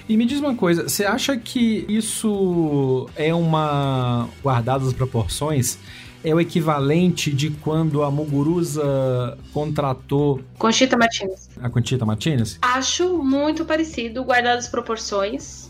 [0.08, 4.28] E me diz uma coisa, você acha que isso é uma.
[4.42, 5.78] guardado as proporções?
[6.22, 10.40] é o equivalente de quando a Muguruza contratou.
[10.58, 11.48] Conchita Martinez.
[11.60, 12.58] A Conchita Martinez?
[12.60, 15.69] Acho muito parecido, guardadas as proporções.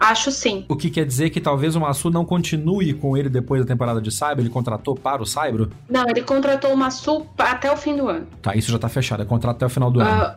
[0.00, 0.64] Acho sim.
[0.66, 4.00] O que quer dizer que talvez o Massu não continue com ele depois da temporada
[4.00, 4.42] de Saibro?
[4.42, 5.70] Ele contratou para o Saibro?
[5.90, 8.26] Não, ele contratou o Massu até o fim do ano.
[8.40, 9.22] Tá, isso já tá fechado.
[9.22, 10.34] É contrato até o final do uh, ano.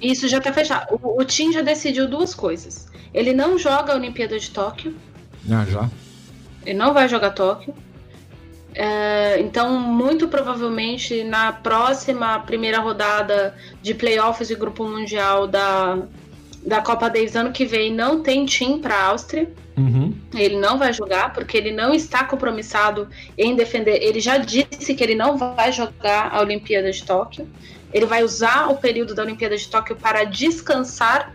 [0.00, 1.00] Isso já tá fechado.
[1.02, 2.86] O, o Tim já decidiu duas coisas.
[3.12, 4.94] Ele não joga a Olimpíada de Tóquio.
[5.50, 5.90] Ah, já?
[6.64, 7.74] Ele não vai jogar Tóquio.
[8.72, 15.98] É, então, muito provavelmente na próxima primeira rodada de playoffs de grupo mundial da,
[16.64, 19.50] da Copa Davis ano que vem não tem time para a Áustria.
[19.76, 20.14] Uhum.
[20.34, 24.02] Ele não vai jogar porque ele não está compromissado em defender.
[24.02, 27.48] Ele já disse que ele não vai jogar a Olimpíada de Tóquio.
[27.92, 31.34] Ele vai usar o período da Olimpíada de Tóquio para descansar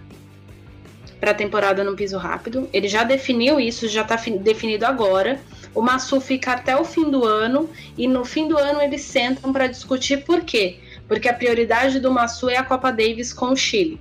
[1.19, 2.69] para a temporada no piso rápido.
[2.71, 5.39] Ele já definiu isso, já está definido agora.
[5.73, 9.51] O Massu fica até o fim do ano e no fim do ano eles sentam
[9.51, 10.79] para discutir por quê?
[11.07, 13.99] Porque a prioridade do Massu é a Copa Davis com o Chile.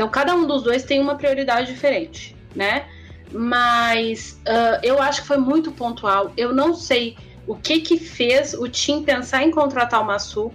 [0.00, 2.86] Então cada um dos dois tem uma prioridade diferente, né?
[3.30, 6.32] Mas uh, eu acho que foi muito pontual.
[6.38, 10.50] Eu não sei o que que fez o time pensar em contratar o Massu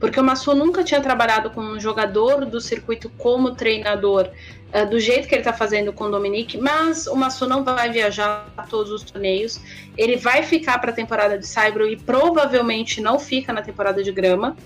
[0.00, 4.30] porque o Massu nunca tinha trabalhado com um jogador do circuito como treinador,
[4.74, 7.92] uh, do jeito que ele está fazendo com o Dominique, mas o Massu não vai
[7.92, 9.60] viajar a todos os torneios.
[9.96, 14.10] Ele vai ficar para a temporada de Saibro e provavelmente não fica na temporada de
[14.10, 14.56] grama.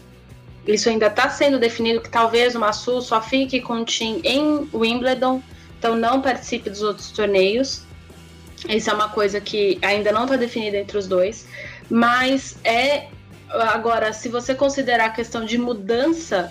[0.66, 4.68] Isso ainda está sendo definido que talvez o Massu só fique com o time em
[4.72, 5.42] Wimbledon,
[5.78, 7.82] então não participe dos outros torneios.
[8.68, 11.48] Isso é uma coisa que ainda não está definida entre os dois,
[11.90, 13.08] mas é
[13.52, 16.50] Agora, se você considerar a questão de mudança,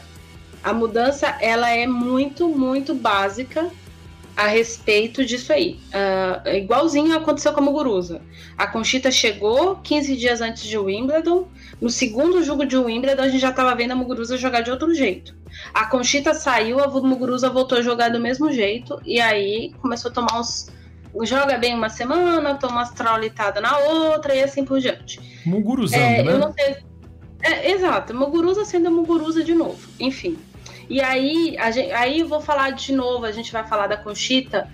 [0.64, 3.72] a mudança ela é muito, muito básica
[4.42, 5.80] a respeito disso aí.
[5.94, 8.22] Uh, igualzinho aconteceu com a Muguruza.
[8.58, 11.48] A Conchita chegou 15 dias antes de Wimbledon.
[11.80, 14.96] No segundo jogo de Wimbledon, a gente já estava vendo a Muguruza jogar de outro
[14.96, 15.36] jeito.
[15.74, 19.00] A Conchita saiu, a Muguruza voltou a jogar do mesmo jeito.
[19.06, 20.70] E aí começou a tomar uns.
[21.24, 25.20] Joga bem uma semana, toma umas traulitadas na outra e assim por diante.
[25.46, 26.32] Muguruzando, é, né?
[26.32, 26.78] Eu não sei
[27.44, 30.38] é, exato, Muguruza sendo Muguruza de novo, enfim.
[30.92, 34.68] E aí, gente, aí vou falar de novo, a gente vai falar da Conchita.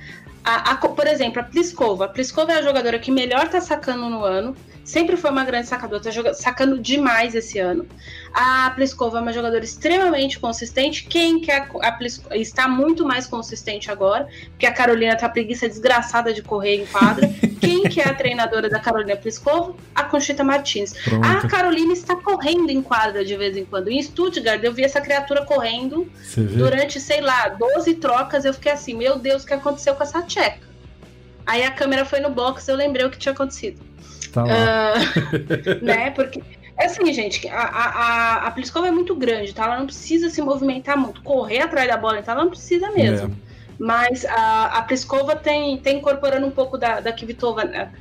[0.44, 2.06] A, a, por exemplo, a Pliskova.
[2.06, 4.56] A Pliskova é a jogadora que melhor tá sacando no ano
[4.88, 7.86] sempre foi uma grande sacadora, tá sacando demais esse ano.
[8.34, 11.04] A Pliskova é uma jogadora extremamente consistente.
[11.04, 16.34] Quem quer a Pliskova está muito mais consistente agora, porque a Carolina tá preguiça desgraçada
[16.34, 17.30] de correr em quadra.
[17.60, 19.76] Quem que é a treinadora da Carolina Pliskova?
[19.94, 20.94] A Conchita Martins.
[20.94, 21.26] Pronto.
[21.26, 23.90] A Carolina está correndo em quadra de vez em quando.
[23.90, 26.10] Em Stuttgart, eu vi essa criatura correndo
[26.56, 28.46] durante, sei lá, 12 trocas.
[28.46, 30.66] Eu fiquei assim, meu Deus, o que aconteceu com essa tcheca?
[31.46, 33.87] Aí a câmera foi no box, eu lembrei o que tinha acontecido.
[34.46, 35.00] Tá
[35.80, 36.12] uh, né?
[36.12, 36.42] Porque
[36.78, 39.66] é assim, gente, a, a, a Pliskova é muito grande, tá?
[39.66, 43.32] Ela não precisa se movimentar muito, correr atrás da bola, então ela não precisa mesmo.
[43.32, 43.48] É.
[43.80, 47.92] Mas a, a Pliskova tem, tem incorporando um pouco da, da Kvitova, né?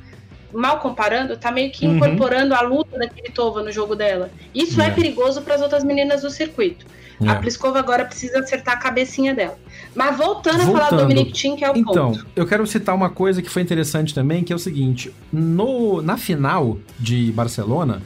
[0.53, 1.95] Mal comparando, tá meio que uhum.
[1.95, 4.29] incorporando a luta da Kvitova no jogo dela.
[4.53, 6.85] Isso é, é perigoso para as outras meninas do circuito.
[7.21, 7.29] É.
[7.29, 9.57] A Pliskova agora precisa acertar a cabecinha dela.
[9.95, 10.75] Mas voltando, voltando.
[10.75, 12.19] a falar do Dominic Thiem, que é o então, ponto.
[12.19, 15.11] Então, eu quero citar uma coisa que foi interessante também, que é o seguinte.
[15.33, 18.01] No, na final de Barcelona,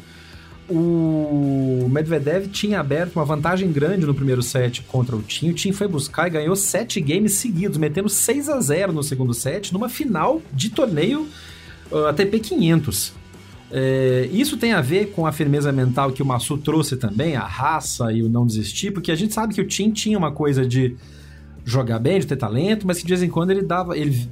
[0.69, 5.49] o Medvedev tinha aberto uma vantagem grande no primeiro set contra o Tim.
[5.49, 9.33] O Tim foi buscar e ganhou sete games seguidos, metendo 6 a 0 no segundo
[9.33, 11.27] set, numa final de torneio
[11.91, 13.13] uh, ATP 500.
[13.73, 17.45] É, isso tem a ver com a firmeza mental que o Massu trouxe também, a
[17.45, 20.65] raça e o não desistir, porque a gente sabe que o Tim tinha uma coisa
[20.65, 20.95] de
[21.63, 23.97] jogar bem, de ter talento, mas que de vez em quando ele dava.
[23.97, 24.27] Ele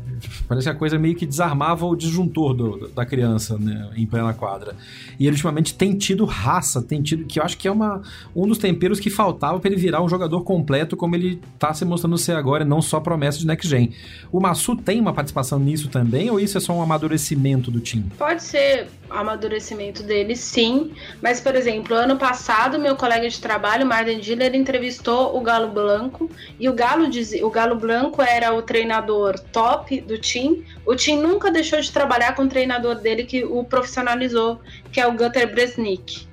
[0.47, 4.33] parece que a coisa meio que desarmava o disjuntor do, da criança né, em plena
[4.33, 4.75] quadra.
[5.19, 7.25] E ele ultimamente tem tido raça, tem tido.
[7.25, 8.01] que eu acho que é uma,
[8.35, 11.85] um dos temperos que faltava para ele virar um jogador completo como ele tá se
[11.85, 13.91] mostrando ser agora, e não só promessa de next gen.
[14.31, 18.05] O Massu tem uma participação nisso também, ou isso é só um amadurecimento do time?
[18.17, 20.91] Pode ser amadurecimento dele, sim.
[21.21, 26.29] Mas, por exemplo, ano passado, meu colega de trabalho, Martin Diller, entrevistou o Galo Blanco
[26.59, 30.65] e o Galo, dizia, o Galo Blanco era o treinador top do time.
[30.85, 34.59] O time nunca deixou de trabalhar com o treinador dele que o profissionalizou,
[34.91, 36.27] que é o Gutter Bresnik.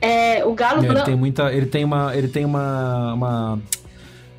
[0.00, 0.98] É, o Galo é, Blanco.
[0.98, 1.52] Ele tem muita.
[1.52, 2.16] Ele tem uma.
[2.16, 3.58] Ele tem uma, uma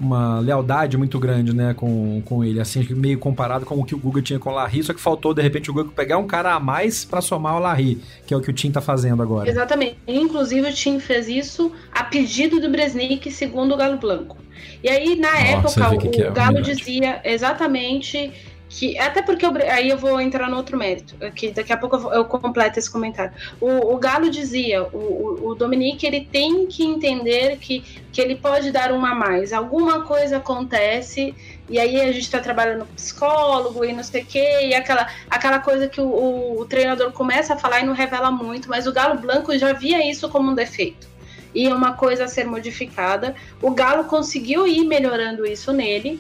[0.04, 3.98] uma lealdade muito grande, né, com, com ele, assim, meio comparado com o que o
[3.98, 6.54] Guga tinha com o Larry, só que faltou, de repente, o Guga pegar um cara
[6.54, 9.50] a mais para somar o Larry, que é o que o Tim tá fazendo agora.
[9.50, 9.98] Exatamente.
[10.08, 14.38] Inclusive, o Tim fez isso a pedido do Bresnik, segundo o Galo Blanco.
[14.84, 18.32] E aí, na época, o, é, Galo dizia exatamente
[18.74, 21.96] que até porque eu, aí eu vou entrar no outro mérito, que daqui a pouco
[21.96, 23.32] eu, eu completo esse comentário.
[23.62, 27.82] O, o Galo dizia, o, o, Dominique ele tem que entender que,
[28.12, 29.54] que ele pode dar uma a mais.
[29.54, 31.36] Alguma coisa acontece
[31.70, 35.08] e aí a gente está trabalhando com psicólogo e não sei o quê, e aquela,
[35.30, 38.92] aquela coisa que o, o treinador começa a falar e não revela muito, mas o
[38.92, 41.14] Galo Blanco já via isso como um defeito
[41.54, 43.36] e uma coisa a ser modificada.
[43.62, 46.20] O Galo conseguiu ir melhorando isso nele,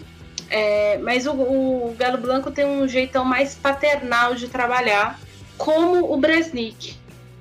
[0.53, 5.19] é, mas o, o, Galo Blanco tem um jeitão mais paternal de trabalhar,
[5.57, 6.95] como o Bresnik.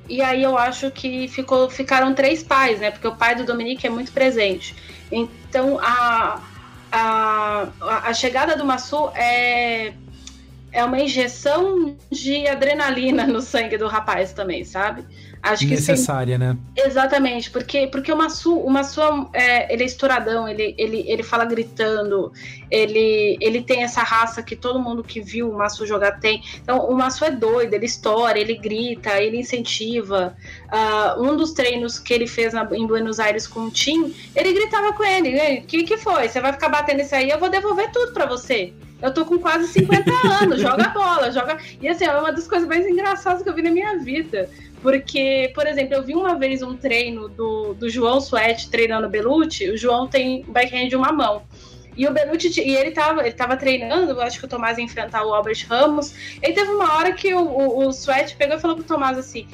[0.08, 2.90] E aí eu acho que ficou, ficaram três pais, né?
[2.90, 4.74] Porque o pai do Dominique é muito presente.
[5.10, 6.40] Então a,
[6.90, 9.92] a, a chegada do Massu é,
[10.72, 15.04] é uma injeção de adrenalina no sangue do rapaz também, sabe?
[15.42, 16.56] Acho que necessária, né?
[16.76, 19.00] Exatamente, porque porque o Massu, o Massu
[19.32, 22.32] é, ele é estouradão, ele, ele, ele fala gritando,
[22.70, 26.44] ele, ele tem essa raça que todo mundo que viu o Massu jogar tem.
[26.62, 30.36] Então o Massu é doido, ele estoura, ele grita, ele incentiva.
[30.72, 34.52] Uh, um dos treinos que ele fez na, em Buenos Aires com o Tim, ele
[34.52, 36.28] gritava com ele: "O que que foi?
[36.28, 37.28] Você vai ficar batendo isso aí?
[37.28, 40.10] Eu vou devolver tudo para você." Eu tô com quase 50
[40.42, 41.58] anos, joga bola, joga.
[41.80, 44.48] E assim, é uma das coisas mais engraçadas que eu vi na minha vida.
[44.80, 49.10] Porque, por exemplo, eu vi uma vez um treino do, do João Suete treinando o
[49.10, 49.70] Belucci.
[49.70, 51.42] O João tem backhand de uma mão.
[51.96, 55.24] E o Belucci, e ele tava, ele tava treinando, acho que o Tomás ia enfrentar
[55.24, 56.14] o Albert Ramos.
[56.40, 59.46] Ele teve uma hora que o, o, o Sweat pegou e falou pro Tomás assim: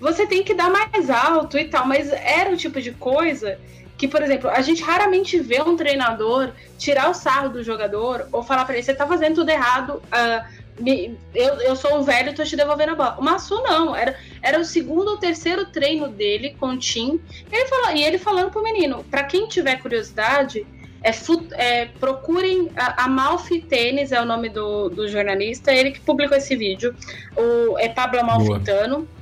[0.00, 3.58] você tem que dar mais alto e tal, mas era o tipo de coisa
[3.96, 8.42] que, por exemplo, a gente raramente vê um treinador tirar o sarro do jogador ou
[8.42, 10.02] falar para ele: você tá fazendo tudo errado.
[10.06, 13.16] Uh, me, eu, eu sou um velho tô te devolvendo a bola.
[13.18, 17.20] O Massu não, era, era o segundo ou terceiro treino dele com o Tim.
[17.50, 20.66] Ele falou, e ele falando pro menino, para quem tiver curiosidade,
[21.02, 21.10] é,
[21.52, 26.56] é, procurem a, Amalfi Tênis, é o nome do, do jornalista, ele que publicou esse
[26.56, 26.94] vídeo.
[27.36, 28.96] O, é Pablo Amalfitano.
[28.96, 29.13] Boa.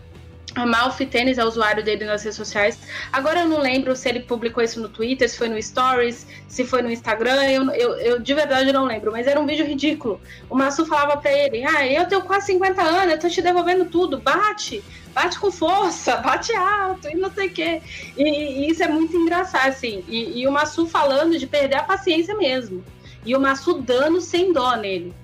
[0.55, 2.79] Amalfi Tênis é o usuário dele nas redes sociais.
[3.13, 6.65] Agora eu não lembro se ele publicou isso no Twitter, se foi no Stories, se
[6.65, 7.43] foi no Instagram.
[7.45, 10.21] Eu, eu, eu de verdade não lembro, mas era um vídeo ridículo.
[10.51, 13.87] O Massu falava para ele: Ah, eu tenho quase 50 anos, eu tô te devolvendo
[13.87, 14.83] tudo, bate,
[15.15, 17.83] bate com força, bate alto e não sei o quê.
[18.17, 20.05] E, e, isso é muito engraçado, assim.
[20.07, 22.85] E, e o Massu falando de perder a paciência mesmo.
[23.25, 25.15] E o Massu dando sem dó nele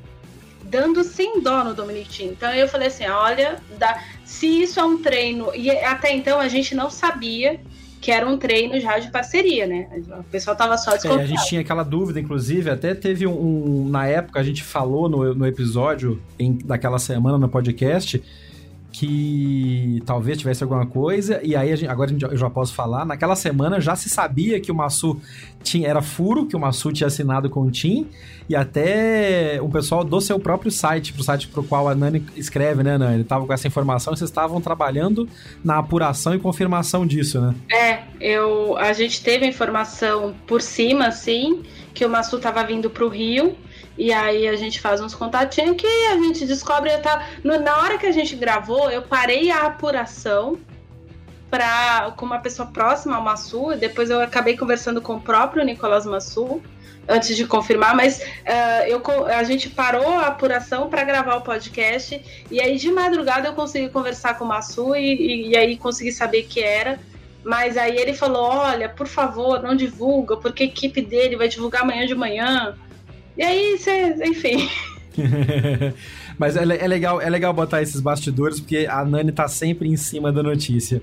[0.68, 5.00] dando sem dó no Dominic Então eu falei assim, olha, dá, se isso é um
[5.00, 7.58] treino, e até então a gente não sabia
[7.98, 9.88] que era um treino já de parceria, né?
[10.20, 11.20] O pessoal tava só desconfiado.
[11.20, 14.62] É, a gente tinha aquela dúvida, inclusive, até teve um, um na época a gente
[14.62, 18.22] falou no, no episódio em, daquela semana no podcast
[18.98, 23.04] que talvez tivesse alguma coisa, e aí gente, agora eu já posso falar.
[23.04, 25.20] Naquela semana já se sabia que o Massu
[25.62, 28.08] tinha, era furo, que o Massu tinha assinado com o Tim,
[28.48, 32.82] e até o pessoal do seu próprio site, pro site pro qual a Nani escreve,
[32.82, 33.22] né, Nani?
[33.22, 35.28] Tava com essa informação e vocês estavam trabalhando
[35.62, 37.54] na apuração e confirmação disso, né?
[37.70, 41.62] É, eu, a gente teve a informação por cima, assim,
[41.94, 43.54] que o Massu tava vindo pro Rio,
[43.98, 46.96] e aí a gente faz uns contatinhos que a gente descobre.
[46.98, 50.56] Tá, na hora que a gente gravou, eu parei a apuração
[51.50, 53.74] pra, com uma pessoa próxima ao Massu.
[53.76, 56.62] Depois eu acabei conversando com o próprio Nicolas Massu
[57.08, 62.22] antes de confirmar, mas uh, eu, a gente parou a apuração para gravar o podcast
[62.50, 66.12] e aí de madrugada eu consegui conversar com o Massu e, e, e aí consegui
[66.12, 67.00] saber que era.
[67.42, 71.82] Mas aí ele falou: olha, por favor, não divulga, porque a equipe dele vai divulgar
[71.82, 72.76] amanhã de manhã.
[73.38, 74.68] E aí, você, enfim.
[76.36, 79.96] Mas é, é, legal, é legal botar esses bastidores, porque a Nani tá sempre em
[79.96, 81.00] cima da notícia.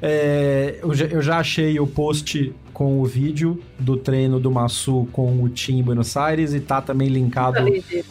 [0.00, 5.06] É, eu, já, eu, já, achei o post com o vídeo do treino do Massu
[5.12, 7.60] com o Tim em Buenos Aires e tá também linkado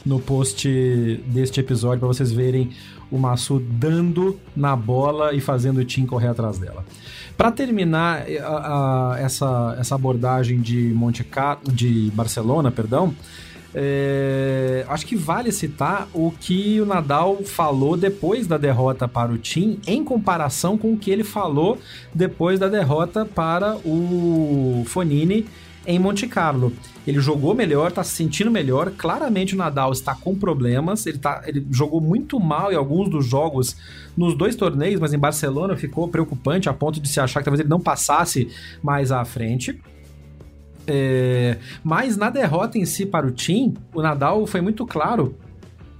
[0.06, 0.70] no post
[1.26, 2.70] deste episódio para vocês verem
[3.12, 6.86] o Massu dando na bola e fazendo o Tim correr atrás dela.
[7.38, 13.14] Para terminar a, a, essa, essa abordagem de Monte Carlo, de Barcelona, perdão,
[13.74, 19.38] é, acho que vale citar o que o Nadal falou depois da derrota para o
[19.38, 21.78] Tim, em comparação com o que ele falou
[22.14, 25.46] depois da derrota para o Fonini
[25.86, 26.74] em Monte Carlo.
[27.06, 28.92] Ele jogou melhor, está se sentindo melhor.
[28.92, 31.06] Claramente o Nadal está com problemas.
[31.06, 33.76] Ele, tá, ele jogou muito mal em alguns dos jogos
[34.16, 37.62] nos dois torneios, mas em Barcelona ficou preocupante a ponto de se achar que talvez
[37.62, 38.50] ele não passasse
[38.84, 39.80] mais à frente.
[40.86, 45.36] É, mas na derrota em si para o Tim, o Nadal foi muito claro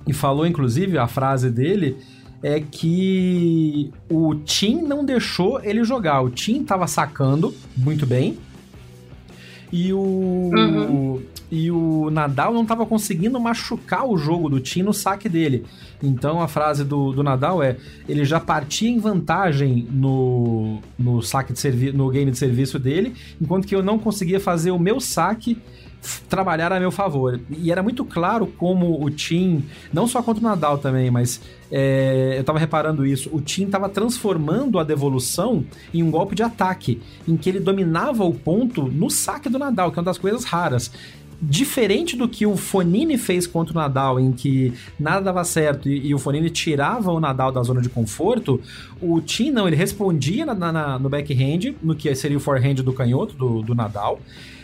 [0.08, 1.98] e falou inclusive a frase dele
[2.44, 6.22] é que o Tim não deixou ele jogar.
[6.22, 8.38] O Tim estava sacando muito bem
[9.72, 11.22] e o, uhum.
[11.50, 15.66] e o Nadal não estava conseguindo machucar o jogo do Tim no saque dele.
[16.04, 21.54] Então a frase do, do Nadal é: ele já partia em vantagem no, no saque
[21.54, 25.00] de serviço, no game de serviço dele, enquanto que eu não conseguia fazer o meu
[25.00, 25.58] saque
[26.28, 27.40] trabalhar a meu favor.
[27.50, 31.42] E era muito claro como o Tim, não só contra o Nadal também, mas
[31.72, 36.44] é, eu tava reparando isso, o Tim tava transformando a devolução em um golpe de
[36.44, 40.18] ataque, em que ele dominava o ponto no saque do Nadal, que é uma das
[40.18, 40.92] coisas raras
[41.42, 46.08] diferente do que o Fonini fez contra o Nadal, em que nada dava certo e,
[46.08, 48.62] e o Fonini tirava o Nadal da zona de conforto,
[49.02, 52.94] o Tim não, ele respondia na, na, no backhand, no que seria o forehand do
[52.94, 54.20] canhoto do, do Nadal,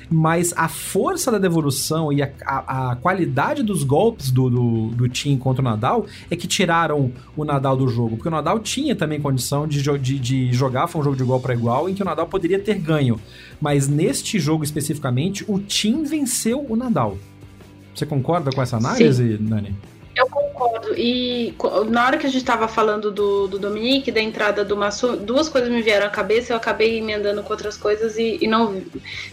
[0.09, 5.09] mas a força da devolução e a, a, a qualidade dos golpes do, do, do
[5.09, 8.15] Tim contra o Nadal é que tiraram o Nadal do jogo.
[8.15, 11.39] Porque o Nadal tinha também condição de, de, de jogar, foi um jogo de igual
[11.39, 13.19] para igual, em que o Nadal poderia ter ganho.
[13.59, 17.17] Mas neste jogo especificamente, o Tim venceu o Nadal.
[17.93, 19.43] Você concorda com essa análise, Sim.
[19.43, 19.75] Nani?
[20.57, 20.93] Concordo.
[20.97, 21.55] E
[21.89, 25.47] na hora que a gente estava falando do, do Dominique, da entrada do Massu, duas
[25.47, 28.81] coisas me vieram à cabeça, eu acabei emendando com outras coisas e, e não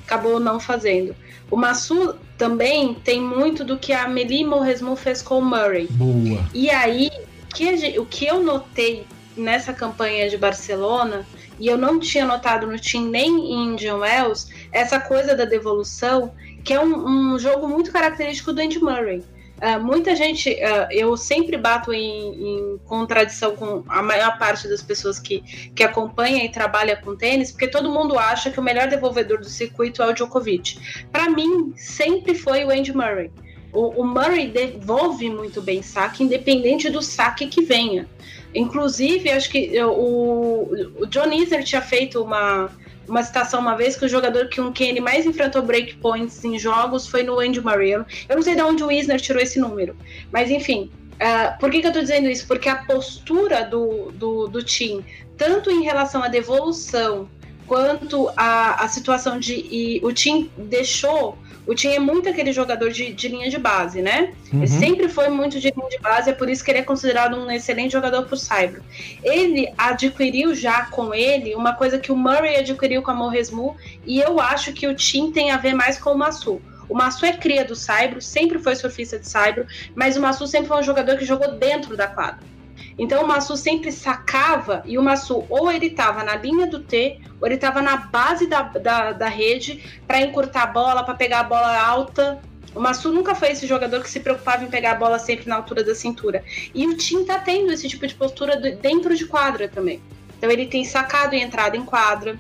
[0.05, 1.17] acabou não fazendo.
[1.51, 5.87] O Massu também tem muito do que a Amelie Morresmu fez com o Murray.
[5.91, 6.45] Boa.
[6.53, 7.11] E aí,
[7.55, 9.07] que, o que eu notei
[9.37, 11.27] nessa campanha de Barcelona,
[11.59, 16.33] e eu não tinha notado no Team nem em Indian Wells, essa coisa da devolução,
[16.63, 19.23] que é um, um jogo muito característico do Andy Murray.
[19.57, 24.83] Uh, muita gente, uh, eu sempre bato em, em, contradição com a maior parte das
[24.83, 25.41] pessoas que,
[25.75, 29.49] que acompanha e trabalha com tênis, porque todo mundo acha que o melhor devolvedor do
[29.49, 31.07] circuito é o Djokovic.
[31.11, 33.31] Para mim, sempre foi o Andy Murray.
[33.73, 38.09] O, o, Murray devolve muito bem saque, independente do saque que venha.
[38.55, 42.71] Inclusive, acho que eu, o, o John Isner tinha feito uma,
[43.09, 47.07] uma citação uma vez que o jogador que um ele mais enfrentou breakpoints em jogos
[47.07, 47.93] foi no Andy Murray.
[47.93, 49.97] Eu não sei de onde o Wisner tirou esse número,
[50.33, 50.91] mas enfim.
[51.15, 52.47] Uh, por que, que eu tô dizendo isso?
[52.47, 55.05] Porque a postura do, do, do Tim,
[55.37, 57.29] tanto em relação à devolução
[57.67, 59.55] quanto à, à situação de.
[59.55, 64.03] E o Tim deixou o Tim é muito aquele jogador de, de linha de base,
[64.03, 64.33] né?
[64.53, 64.59] Uhum.
[64.59, 67.37] Ele sempre foi muito de linha de base, é por isso que ele é considerado
[67.37, 68.83] um excelente jogador pro Saibro.
[69.23, 74.21] Ele adquiriu já com ele uma coisa que o Murray adquiriu com a Morresmu, e
[74.21, 76.61] eu acho que o Tim tem a ver mais com o Massu.
[76.89, 80.69] O Massu é cria do Saibro, sempre foi surfista de Saibro, mas o Massu sempre
[80.69, 82.54] foi um jogador que jogou dentro da quadra.
[82.99, 87.21] Então o Massu sempre sacava e o Massu ou ele estava na linha do T
[87.41, 91.41] ou ele estava na base da, da, da rede para encurtar a bola, para pegar
[91.41, 92.41] a bola alta.
[92.75, 95.57] O Massu nunca foi esse jogador que se preocupava em pegar a bola sempre na
[95.57, 96.45] altura da cintura.
[96.75, 100.01] E o Tim tá tendo esse tipo de postura dentro de quadra também.
[100.39, 102.39] Então ele tem sacado e entrado em quadra.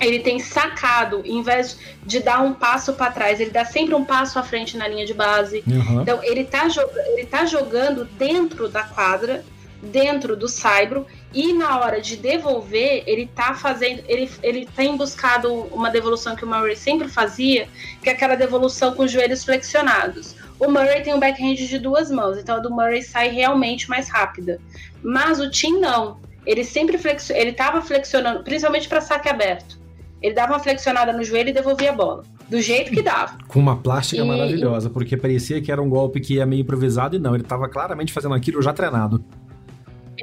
[0.00, 4.04] Ele tem sacado, em vez de dar um passo para trás, ele dá sempre um
[4.04, 5.62] passo à frente na linha de base.
[5.66, 6.02] Uhum.
[6.02, 6.66] Então ele tá,
[7.12, 9.44] ele tá jogando dentro da quadra
[9.84, 15.52] dentro do Saibro e na hora de devolver, ele tá fazendo, ele, ele tem buscado
[15.72, 17.68] uma devolução que o Murray sempre fazia,
[18.02, 20.36] que é aquela devolução com os joelhos flexionados.
[20.58, 24.08] O Murray tem um backhand de duas mãos, então a do Murray sai realmente mais
[24.08, 24.60] rápida.
[25.02, 26.18] Mas o Tim não.
[26.46, 29.78] Ele sempre flexi ele tava flexionando, principalmente para saque aberto.
[30.22, 32.22] Ele dava uma flexionada no joelho e devolvia a bola.
[32.48, 33.36] Do jeito que dava.
[33.48, 34.26] Com uma plástica e...
[34.26, 37.68] maravilhosa, porque parecia que era um golpe que ia meio improvisado e não, ele estava
[37.68, 39.24] claramente fazendo aquilo já treinado.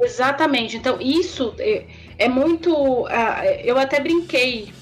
[0.02, 0.76] Exatamente.
[0.76, 1.84] Então, isso é,
[2.18, 2.72] é muito.
[2.72, 3.08] Uh,
[3.64, 4.72] eu até brinquei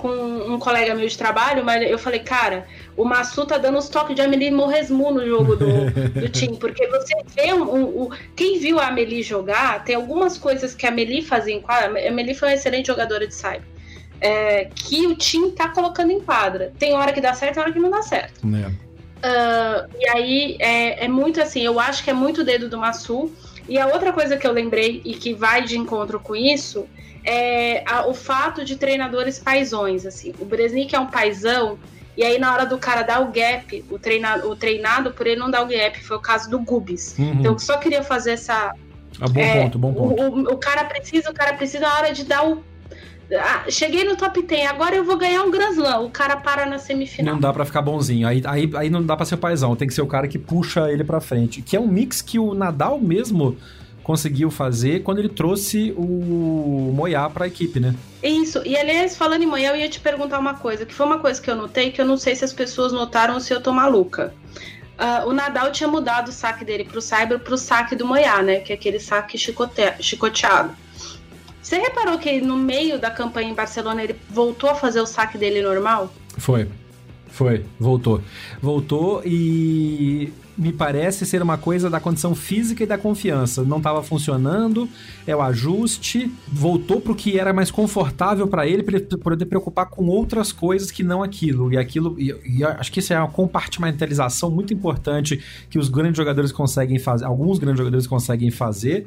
[0.00, 2.66] com um colega meu de trabalho, mas eu falei, cara,
[2.96, 6.86] o Massu tá dando os toques de Amelie Morresmu no jogo do, do time, porque
[6.86, 10.88] você vê um, um, um, Quem viu a Amelie jogar, tem algumas coisas que a
[10.88, 12.02] Amelie fazia em quadra.
[12.02, 13.62] A Amelie foi uma excelente jogadora de cyber.
[14.22, 16.72] É, que o time tá colocando em quadra.
[16.78, 18.40] Tem hora que dá certo, tem hora que não dá certo.
[18.46, 18.90] É.
[19.20, 23.30] Uh, e aí é, é, muito assim, eu acho que é muito dedo do Massu.
[23.68, 26.86] E a outra coisa que eu lembrei e que vai de encontro com isso
[27.24, 30.06] é a, o fato de treinadores paisões.
[30.06, 30.34] Assim.
[30.38, 31.78] O Bresnik é um paisão,
[32.16, 35.38] e aí na hora do cara dar o gap, o, treina, o treinado por ele
[35.38, 37.16] não dar o gap, foi o caso do Gubis.
[37.18, 37.34] Uhum.
[37.34, 38.72] Então eu só queria fazer essa.
[39.20, 40.22] Ah, bom é, ponto, bom ponto.
[40.22, 42.64] O, o, o, cara precisa, o cara precisa na hora de dar o
[43.38, 46.00] ah, cheguei no top 10, agora eu vou ganhar um Grand Slam.
[46.00, 47.34] O cara para na semifinal.
[47.34, 48.26] Não dá para ficar bonzinho.
[48.26, 49.76] Aí, aí, aí não dá para ser o paizão.
[49.76, 51.62] Tem que ser o cara que puxa ele para frente.
[51.62, 53.56] Que é um mix que o Nadal mesmo
[54.02, 57.94] conseguiu fazer quando ele trouxe o Moyá para a equipe, né?
[58.22, 58.60] Isso.
[58.64, 61.40] E aliás, falando em Moyá, eu ia te perguntar uma coisa, que foi uma coisa
[61.40, 63.72] que eu notei que eu não sei se as pessoas notaram ou se eu tô
[63.72, 64.34] maluca.
[64.98, 68.56] Uh, o Nadal tinha mudado o saque dele pro Cyber pro saque do Moyá, né?
[68.60, 69.80] Que é aquele saque chicote...
[70.00, 70.74] chicoteado.
[71.62, 75.36] Você reparou que no meio da campanha em Barcelona ele voltou a fazer o saque
[75.36, 76.12] dele normal?
[76.38, 76.68] Foi.
[77.28, 78.20] Foi, voltou.
[78.60, 83.62] Voltou e me parece ser uma coisa da condição física e da confiança.
[83.62, 84.88] Não estava funcionando,
[85.26, 89.86] é o ajuste, voltou para o que era mais confortável para ele, para poder preocupar
[89.86, 91.72] com outras coisas que não aquilo.
[91.72, 96.18] E aquilo, e, e acho que isso é uma compartimentalização muito importante que os grandes
[96.18, 99.06] jogadores conseguem fazer, alguns grandes jogadores conseguem fazer.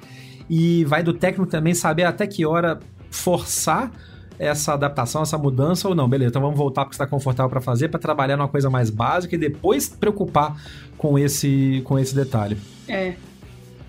[0.50, 2.80] E vai do técnico também saber até que hora
[3.10, 3.91] forçar
[4.39, 6.08] essa adaptação, essa mudança ou não.
[6.08, 9.36] Beleza, então vamos voltar porque está confortável para fazer, para trabalhar numa coisa mais básica
[9.36, 10.56] e depois preocupar
[10.98, 12.58] com esse, com esse detalhe.
[12.88, 13.16] É.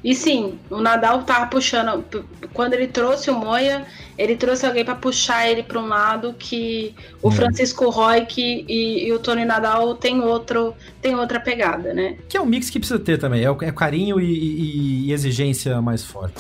[0.05, 2.05] E sim, o Nadal tava puxando.
[2.53, 3.87] Quando ele trouxe o Moia,
[4.19, 7.33] ele trouxe alguém para puxar ele para um lado que o é.
[7.33, 12.19] Francisco Roy e, e, o Tony Nadal tem outro tem outra pegada, né?
[12.29, 13.47] Que é um mix que precisa ter também.
[13.47, 16.35] É, é carinho e, e, e exigência mais forte.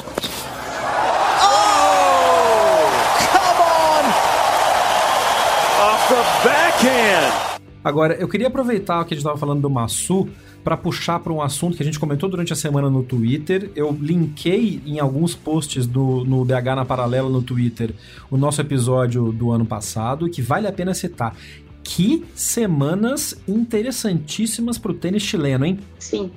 [7.83, 10.29] Agora, eu queria aproveitar o que a gente estava falando do Massu
[10.65, 13.71] para puxar para um assunto que a gente comentou durante a semana no Twitter.
[13.77, 17.95] Eu linkei em alguns posts do, no BH na Paralela no Twitter
[18.31, 21.37] o nosso episódio do ano passado, que vale a pena citar.
[21.83, 25.79] Que semanas interessantíssimas para o tênis chileno, hein?
[25.99, 26.31] Sim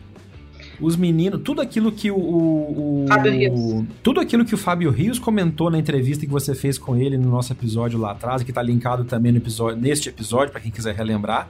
[0.79, 3.85] os meninos, tudo aquilo que o, o, o Fábio Rios.
[4.03, 7.29] tudo aquilo que o Fábio Rios comentou na entrevista que você fez com ele no
[7.29, 10.95] nosso episódio lá atrás, que tá linkado também no episódio, neste episódio para quem quiser
[10.95, 11.49] relembrar,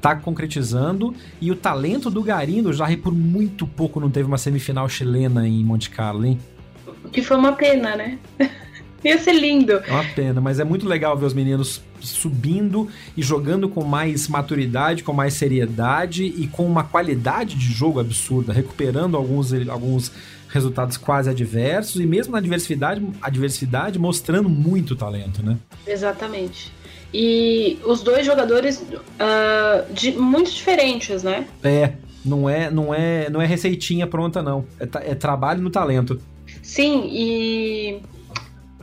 [0.00, 4.38] tá concretizando e o talento do Garim do Jarry por muito pouco não teve uma
[4.38, 6.38] semifinal chilena em Monte Carlo, hein?
[7.12, 8.18] Que foi uma pena, né?
[9.04, 9.72] Ia ser lindo.
[9.72, 14.28] É uma pena, mas é muito legal ver os meninos subindo e jogando com mais
[14.28, 20.10] maturidade, com mais seriedade e com uma qualidade de jogo absurda, recuperando alguns, alguns
[20.48, 25.58] resultados quase adversos e mesmo na adversidade, adversidade mostrando muito talento, né?
[25.86, 26.72] Exatamente.
[27.12, 31.46] E os dois jogadores uh, de, muito diferentes, né?
[31.62, 31.92] É,
[32.24, 34.64] não é, não é, não é receitinha pronta não.
[34.80, 36.20] É, é trabalho no talento.
[36.62, 38.00] Sim, e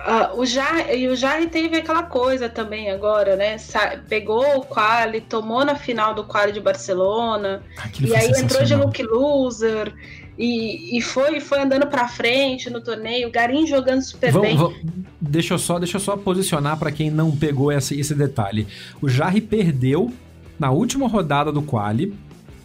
[0.02, 3.58] Uh, o Jar, e o Jarry teve aquela coisa também agora, né?
[3.60, 8.64] Sa pegou o quali, tomou na final do quali de Barcelona, Aquilo e aí entrou
[8.64, 9.94] de look loser,
[10.38, 14.58] e, e foi, foi andando pra frente no torneio, o Garim jogando super vamos, bem.
[14.58, 14.80] Vamos,
[15.20, 18.68] deixa, eu só, deixa eu só posicionar para quem não pegou esse, esse detalhe.
[19.00, 20.12] O Jarry perdeu
[20.58, 22.12] na última rodada do quali,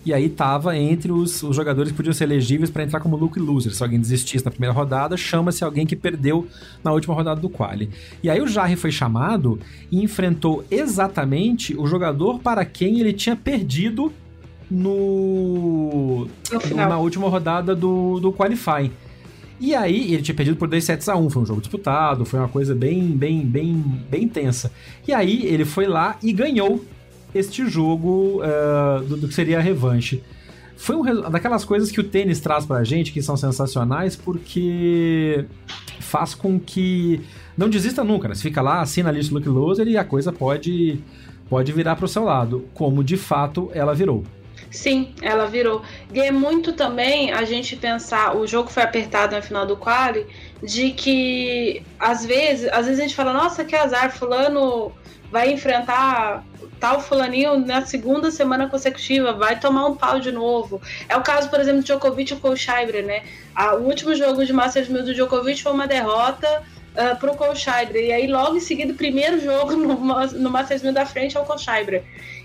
[0.07, 3.41] e aí tava entre os, os jogadores que podiam ser elegíveis para entrar como look
[3.41, 3.75] loser.
[3.75, 6.47] Se alguém desistisse na primeira rodada, chama-se alguém que perdeu
[6.85, 7.91] na última rodada do quali.
[8.23, 9.59] E aí o Jarre foi chamado
[9.91, 14.13] e enfrentou exatamente o jogador para quem ele tinha perdido
[14.71, 18.93] no, no na última rodada do, do qualifying.
[19.59, 22.39] E aí, ele tinha perdido por 2 sets a 1, foi um jogo disputado, foi
[22.39, 23.75] uma coisa bem, bem, bem,
[24.09, 24.71] bem tensa.
[25.09, 26.85] E aí, ele foi lá e ganhou
[27.37, 30.23] este jogo uh, do, do, que seria a revanche.
[30.77, 35.47] Foi um daquelas coisas que o tênis traz pra gente que são sensacionais porque
[36.01, 37.23] faz com que
[37.57, 38.35] não desista nunca, né?
[38.35, 41.01] Você fica lá, assina a lista Lucky Loser e a coisa pode,
[41.49, 44.25] pode virar pro seu lado, como de fato ela virou.
[44.71, 45.83] Sim, ela virou.
[46.13, 50.27] E é muito também a gente pensar, o jogo foi apertado no final do quali,
[50.63, 54.93] de que às vezes, às vezes a gente fala, nossa, que azar, fulano
[55.31, 56.45] vai enfrentar
[56.79, 60.81] tal fulaninho na segunda semana consecutiva, vai tomar um pau de novo.
[61.09, 63.23] É o caso, por exemplo, do Djokovic e Kohlschreiber, né?
[63.79, 66.63] o último jogo de Masters 1000 do Djokovic foi uma derrota
[66.95, 68.05] uh, pro Kohlschreiber.
[68.05, 71.41] E aí, logo em seguida, o primeiro jogo no, no Masters 1000 da frente é
[71.41, 72.03] o Kohlschreiber.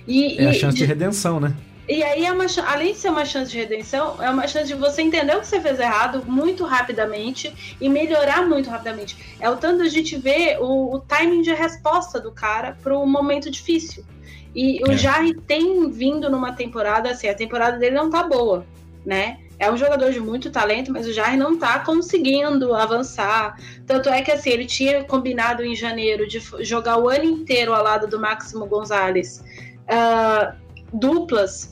[0.07, 1.53] E, é a chance de, de redenção, né?
[1.87, 4.75] E aí, é uma, além de ser uma chance de redenção, é uma chance de
[4.75, 9.35] você entender o que você fez errado muito rapidamente e melhorar muito rapidamente.
[9.39, 13.07] É o tanto a gente vê o, o timing de resposta do cara para um
[13.07, 14.05] momento difícil.
[14.53, 14.97] E o é.
[14.97, 18.65] Jarry tem vindo numa temporada assim, a temporada dele não tá boa,
[19.05, 19.39] né?
[19.57, 23.55] É um jogador de muito talento, mas o Jarry não tá conseguindo avançar.
[23.85, 27.83] Tanto é que assim, ele tinha combinado em janeiro de jogar o ano inteiro ao
[27.83, 29.43] lado do Máximo Gonzalez.
[29.83, 30.60] Uh,
[30.93, 31.71] duplas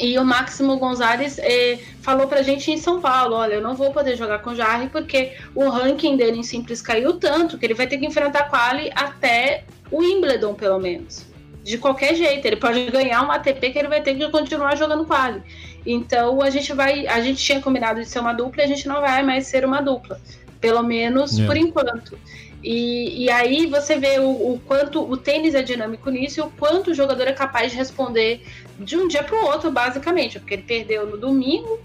[0.00, 3.92] e o Máximo Gonzalez eh, falou pra gente em São Paulo: olha, eu não vou
[3.92, 7.74] poder jogar com o Jarry porque o ranking dele em simples caiu tanto que ele
[7.74, 11.26] vai ter que enfrentar quali até o Wimbledon, pelo menos
[11.68, 12.46] de qualquer jeito.
[12.46, 15.42] Ele pode ganhar um ATP que ele vai ter que continuar jogando quali.
[15.84, 17.06] Então a gente vai.
[17.06, 19.64] A gente tinha combinado de ser uma dupla e a gente não vai mais ser
[19.64, 20.20] uma dupla.
[20.60, 22.18] Pelo menos por enquanto.
[22.62, 26.50] E, e aí você vê o, o, quanto o tênis é dinâmico nisso e o
[26.50, 28.42] quanto o jogador é capaz de responder
[28.78, 30.38] de um dia para o outro, basicamente.
[30.38, 31.78] Porque ele perdeu no domingo,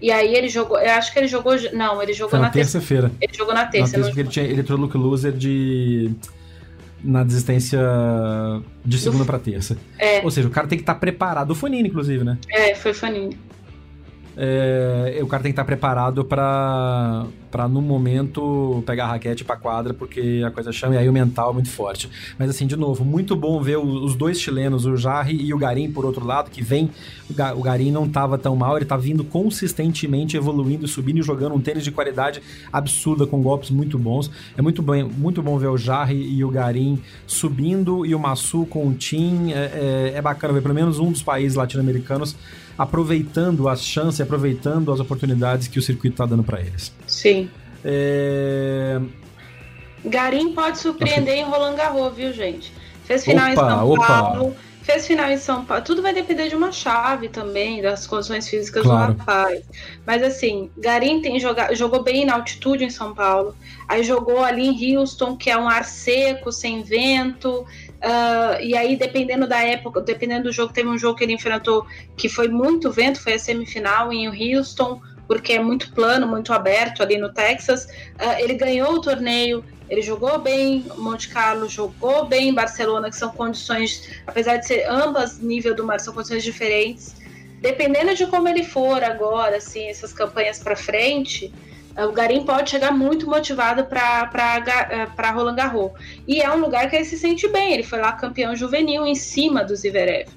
[0.00, 0.78] e aí ele jogou.
[0.78, 1.54] Eu acho que ele jogou.
[1.72, 3.10] Não, ele jogou Foi na, terça-feira.
[3.20, 3.96] Ele jogou na terça.
[3.96, 6.10] Na terça porque ele, tinha, ele entrou no loser de
[7.02, 7.80] na desistência
[8.84, 9.76] de segunda para terça.
[9.98, 10.22] É.
[10.22, 11.50] Ou seja, o cara tem que estar tá preparado.
[11.52, 12.36] O Fonini, inclusive, né?
[12.48, 13.36] É, foi Fonini
[14.36, 19.56] é, o cara tem que estar preparado para para no momento pegar a raquete para
[19.56, 22.10] quadra, porque a coisa chama e aí o mental é muito forte.
[22.38, 25.90] Mas assim, de novo, muito bom ver os dois chilenos, o Jarry e o Garim
[25.90, 26.90] por outro lado, que vem,
[27.56, 31.60] o Garim não estava tão mal, ele tá vindo consistentemente evoluindo, subindo e jogando um
[31.60, 34.30] tênis de qualidade absurda com golpes muito bons.
[34.54, 38.66] É muito bom, muito bom ver o Jarry e o Garim subindo e o Massu
[38.66, 39.52] com o Tim.
[39.52, 42.36] É, é, é bacana ver pelo menos um dos países latino-americanos
[42.78, 46.92] aproveitando as chances, aproveitando as oportunidades que o circuito está dando para eles.
[47.06, 47.50] Sim.
[47.84, 49.00] É...
[50.04, 52.72] Garim pode surpreender em Roland Garros, viu, gente?
[53.04, 54.06] Fez final opa, em São opa.
[54.06, 55.84] Paulo, fez final em São Paulo.
[55.84, 59.14] Tudo vai depender de uma chave também, das condições físicas claro.
[59.14, 59.64] do rapaz.
[60.06, 61.74] Mas assim, Garim tem joga...
[61.74, 63.54] jogou bem na altitude em São Paulo.
[63.88, 67.64] Aí jogou ali em Houston, que é um ar seco, sem vento.
[68.06, 71.84] Uh, e aí, dependendo da época, dependendo do jogo, teve um jogo que ele enfrentou
[72.16, 77.02] que foi muito vento, foi a semifinal em Houston, porque é muito plano, muito aberto
[77.02, 77.86] ali no Texas.
[78.14, 83.30] Uh, ele ganhou o torneio, ele jogou bem Monte Carlo, jogou bem Barcelona, que são
[83.30, 87.16] condições, apesar de ser ambas nível do mar, são condições diferentes.
[87.60, 91.52] Dependendo de como ele for agora, assim, essas campanhas para frente,
[92.04, 95.92] o Garim pode chegar muito motivado para Roland Garros.
[96.26, 97.72] E é um lugar que ele se sente bem.
[97.72, 100.28] Ele foi lá campeão juvenil em cima do Zverev.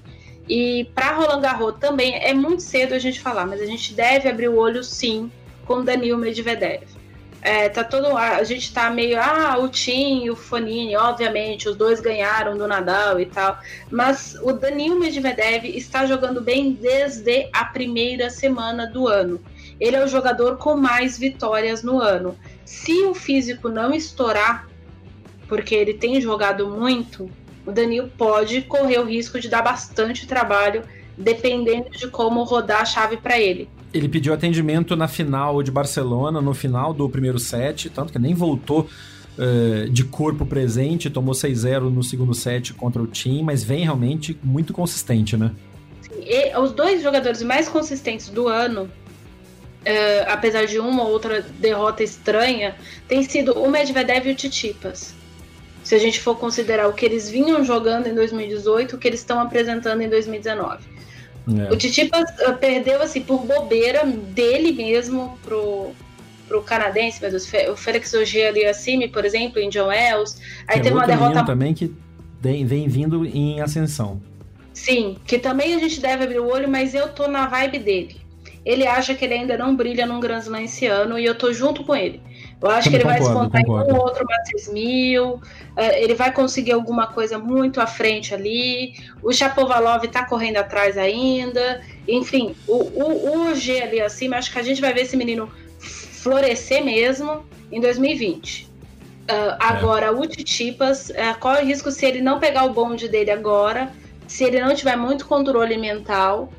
[0.47, 4.29] E para Roland Garros também é muito cedo a gente falar, mas a gente deve
[4.29, 5.31] abrir o olho sim
[5.65, 6.81] com Danil Medvedev.
[7.41, 11.75] É, tá todo a gente tá meio ah o Tim e o Fonini obviamente os
[11.77, 13.57] dois ganharam do Nadal e tal
[13.89, 19.39] mas o Danil Medvedev está jogando bem desde a primeira semana do ano
[19.79, 22.35] ele é o jogador com mais vitórias no ano.
[22.65, 24.67] Se o físico não estourar,
[25.47, 27.29] porque ele tem jogado muito,
[27.65, 30.83] o Danilo pode correr o risco de dar bastante trabalho,
[31.17, 33.69] dependendo de como rodar a chave para ele.
[33.93, 38.33] Ele pediu atendimento na final de Barcelona, no final do primeiro set, tanto que nem
[38.33, 38.87] voltou
[39.37, 44.37] uh, de corpo presente, tomou 6-0 no segundo set contra o Tim, mas vem realmente
[44.43, 45.51] muito consistente, né?
[46.21, 48.89] E os dois jogadores mais consistentes do ano
[49.81, 52.75] uh, apesar de uma ou outra derrota estranha,
[53.07, 55.13] tem sido o Medvedev e o Titipas.
[55.83, 59.21] Se a gente for considerar o que eles vinham jogando em 2018, o que eles
[59.21, 60.83] estão apresentando em 2019.
[61.57, 61.73] É.
[61.73, 65.91] O Titipas uh, perdeu assim por bobeira dele mesmo pro,
[66.47, 70.37] pro canadense, mas o Félix Auger-Aliassime, por exemplo, em John Wells.
[70.67, 71.91] Aí que é teve é uma derrota também que
[72.41, 74.21] vem vindo em ascensão.
[74.73, 78.18] Sim, que também a gente deve abrir o olho, mas eu tô na vibe dele.
[78.65, 81.51] Ele acha que ele ainda não brilha num Grand Slam esse ano e eu tô
[81.53, 82.21] junto com ele.
[82.61, 85.41] Eu acho que ele concordo, vai descontar em um outro Masters 1000, uh,
[85.95, 88.95] ele vai conseguir alguma coisa muito à frente ali.
[89.23, 91.81] O Chapovalov tá correndo atrás ainda.
[92.05, 95.49] Enfim, o, o, o G ali acima, acho que a gente vai ver esse menino
[95.79, 98.63] florescer mesmo em 2020.
[98.63, 98.69] Uh,
[99.29, 99.57] é.
[99.59, 103.31] Agora, o Titipas, uh, qual é o risco se ele não pegar o bonde dele
[103.31, 103.89] agora,
[104.27, 106.51] se ele não tiver muito controle mental,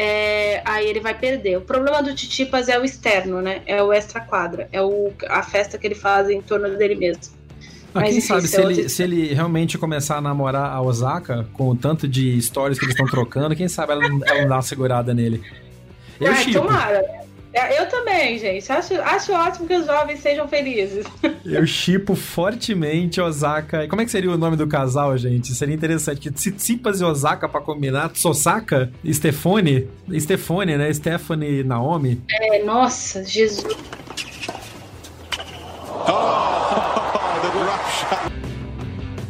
[0.00, 1.58] é, aí ele vai perder.
[1.58, 3.62] O problema do Titipas é o externo, né?
[3.66, 7.24] É o extra quadra, é o, a festa que ele faz em torno dele mesmo.
[7.92, 11.70] Ah, quem sabe se, é ele, se ele realmente começar a namorar a Osaka, com
[11.70, 14.54] o tanto de histórias que eles estão trocando, quem sabe ela não, ela não dá
[14.54, 15.42] uma segurada nele.
[16.20, 17.04] Eu ah, tomara.
[17.58, 18.70] É, eu também, gente.
[18.70, 21.04] Acho, acho ótimo que os jovens sejam felizes.
[21.44, 23.88] Eu chipo fortemente Osaka.
[23.88, 25.52] Como é que seria o nome do casal, gente?
[25.54, 26.20] Seria interessante.
[26.20, 28.12] Que Tsitsipas e Osaka pra combinar.
[28.14, 28.92] Sosaka?
[29.10, 29.88] Stefone?
[30.20, 30.92] Stefone, né?
[30.92, 32.22] Stephanie Naomi.
[32.30, 33.76] É, nossa, Jesus.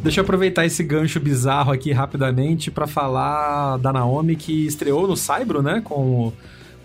[0.02, 5.16] Deixa eu aproveitar esse gancho bizarro aqui rapidamente para falar da Naomi que estreou no
[5.16, 5.80] Saibro, né?
[5.82, 6.32] Com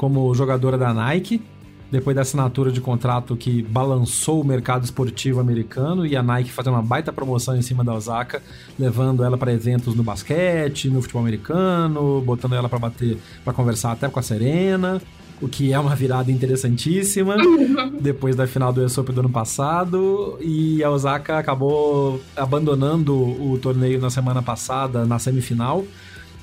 [0.03, 1.41] como jogadora da Nike,
[1.89, 6.73] depois da assinatura de contrato que balançou o mercado esportivo americano e a Nike fazendo
[6.73, 8.43] uma baita promoção em cima da Osaka,
[8.77, 13.93] levando ela para eventos no basquete, no futebol americano, botando ela para bater, para conversar
[13.93, 15.01] até com a Serena,
[15.41, 17.37] o que é uma virada interessantíssima
[18.01, 23.57] depois da final do US Open do ano passado e a Osaka acabou abandonando o
[23.57, 25.85] torneio na semana passada na semifinal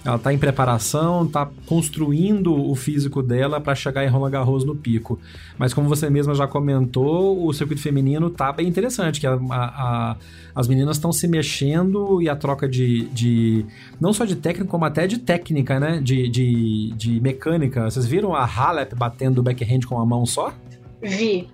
[0.05, 4.75] ela está em preparação, está construindo o físico dela para chegar em Roland Garros no
[4.75, 5.19] pico.
[5.59, 10.17] Mas como você mesma já comentou, o circuito feminino está bem interessante, que a, a,
[10.55, 13.67] as meninas estão se mexendo e a troca de, de,
[14.01, 16.01] não só de técnico, como até de técnica, né?
[16.03, 17.91] De, de, de mecânica.
[17.91, 20.55] Vocês viram a Halep batendo o backhand com a mão só?
[21.03, 21.47] Vi.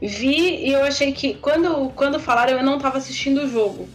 [0.00, 3.88] Vi e eu achei que quando, quando falaram eu não estava assistindo o jogo.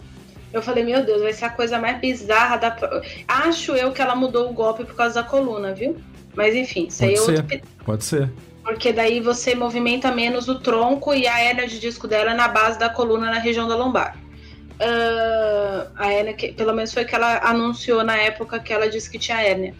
[0.58, 2.76] Eu falei, meu Deus, vai ser a coisa mais bizarra da.
[3.28, 5.96] Acho eu que ela mudou o golpe por causa da coluna, viu?
[6.34, 7.36] Mas enfim, isso Pode aí é ser.
[7.42, 7.60] outro.
[7.84, 8.30] Pode ser.
[8.62, 12.48] Porque daí você movimenta menos o tronco e a hérnia de disco dela é na
[12.48, 14.16] base da coluna, na região da lombar.
[14.80, 19.10] Ah, a hérnia, que, pelo menos foi que ela anunciou na época que ela disse
[19.10, 19.74] que tinha hérnia.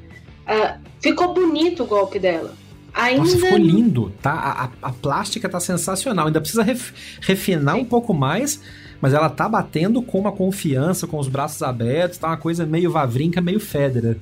[0.47, 2.55] Ah, ficou bonito o golpe dela.
[2.95, 4.33] Ainda Nossa, ficou lindo, tá?
[4.33, 6.27] A, a- a plástica tá sensacional.
[6.29, 8.62] Ainda precisa ref- refinar um pouco mais,
[9.01, 12.90] mas ela tá batendo com uma confiança, com os braços abertos, tá uma coisa meio
[12.90, 14.16] Vavrinca, meio Federer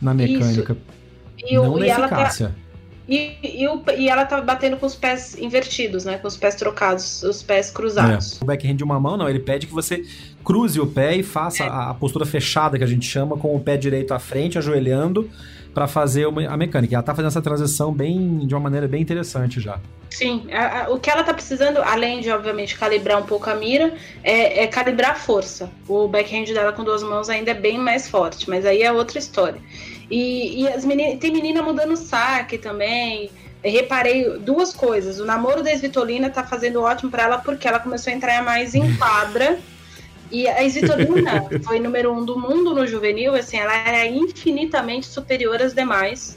[0.00, 0.76] na mecânica.
[1.38, 2.54] e, o- não na e ela tá, eficácia.
[3.08, 6.18] e, e, o- e ela tá batendo com os pés invertidos, né?
[6.18, 8.40] Com os pés trocados, os pés cruzados.
[8.40, 8.44] É.
[8.44, 10.04] O backhand de uma mão, não, ele pede que você
[10.44, 11.68] cruze o pé e faça É.
[11.68, 15.28] a, a postura fechada que a gente chama, com o pé direito à frente, ajoelhando,
[15.76, 16.94] pra fazer uma- a mecânica.
[16.94, 19.78] E ela tá fazendo essa transição bem de uma maneira bem interessante já.
[20.08, 23.54] Sim, a- a- o que ela tá precisando, além de, obviamente, calibrar um pouco a
[23.54, 23.92] mira,
[24.24, 25.70] é, é calibrar a força.
[25.86, 29.18] O backhand dela com duas mãos ainda é bem mais forte, mas aí é outra
[29.18, 29.60] história.
[30.10, 33.30] E, e as meninas, tem menina mudando o saque também.
[33.62, 35.20] Eu reparei duas coisas.
[35.20, 38.74] O namoro da Svitolina tá fazendo ótimo pra ela porque ela começou a entrar mais
[38.74, 39.58] em quadra.
[40.30, 45.60] E a Svitolina foi número um do mundo no juvenil, assim, ela era infinitamente superior
[45.62, 46.36] às demais.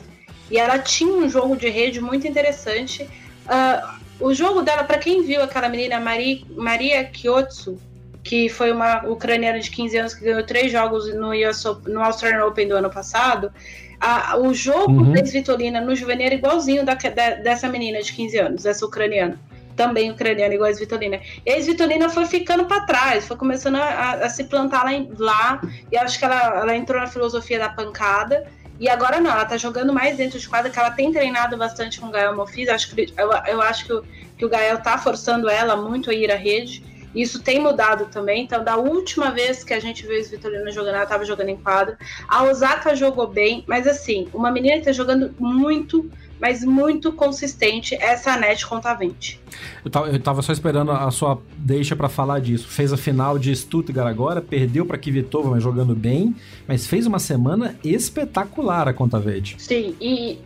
[0.52, 3.08] E ela tinha um jogo de rede muito interessante.
[3.48, 7.78] Ah, o jogo dela, para quem viu aquela menina Mari, Maria Kyotsu,
[8.24, 12.46] que foi uma ucraniana de 15 anos que ganhou três jogos no, US, no Australian
[12.46, 13.52] Open do ano passado,
[14.00, 15.14] a- o jogo Uhum.
[15.14, 19.40] da Svitolina no juvenil era igualzinho da, da- dessa menina de 15 anos, dessa ucraniana.
[19.80, 21.22] Também ucraniana, igual a Svitolina.
[21.46, 25.62] E a Svitolina foi ficando para trás, foi começando a, a- se plantar lá, lá,
[25.90, 28.46] e acho que ela, ela entrou na filosofia da pancada.
[28.78, 31.98] E agora não, ela tá jogando mais dentro de quadra, que ela tem treinado bastante
[31.98, 32.68] com o Gael Monfils.
[32.68, 34.04] Acho que, eu, eu acho que o,
[34.38, 36.84] que o Gael tá forçando ela muito a ir à rede.
[37.16, 38.44] Isso tem mudado também.
[38.44, 41.58] Então, da última vez que a gente viu a Vitorina jogando, ela tava jogando em
[41.58, 41.98] quadra.
[42.28, 47.96] A Osaka jogou bem, mas assim, uma menina que tá jogando muito, mas muito consistente,
[47.96, 49.40] essa Anete Contavente.
[49.84, 52.68] Eu tava, eu tava só esperando a sua deixa pra falar disso.
[52.68, 56.36] Fez a final de Stuttgart agora, perdeu pra Kvitova, mas jogando bem,
[56.68, 59.56] mas fez uma semana espetacular a Contaveit.
[59.58, 60.40] Sim, e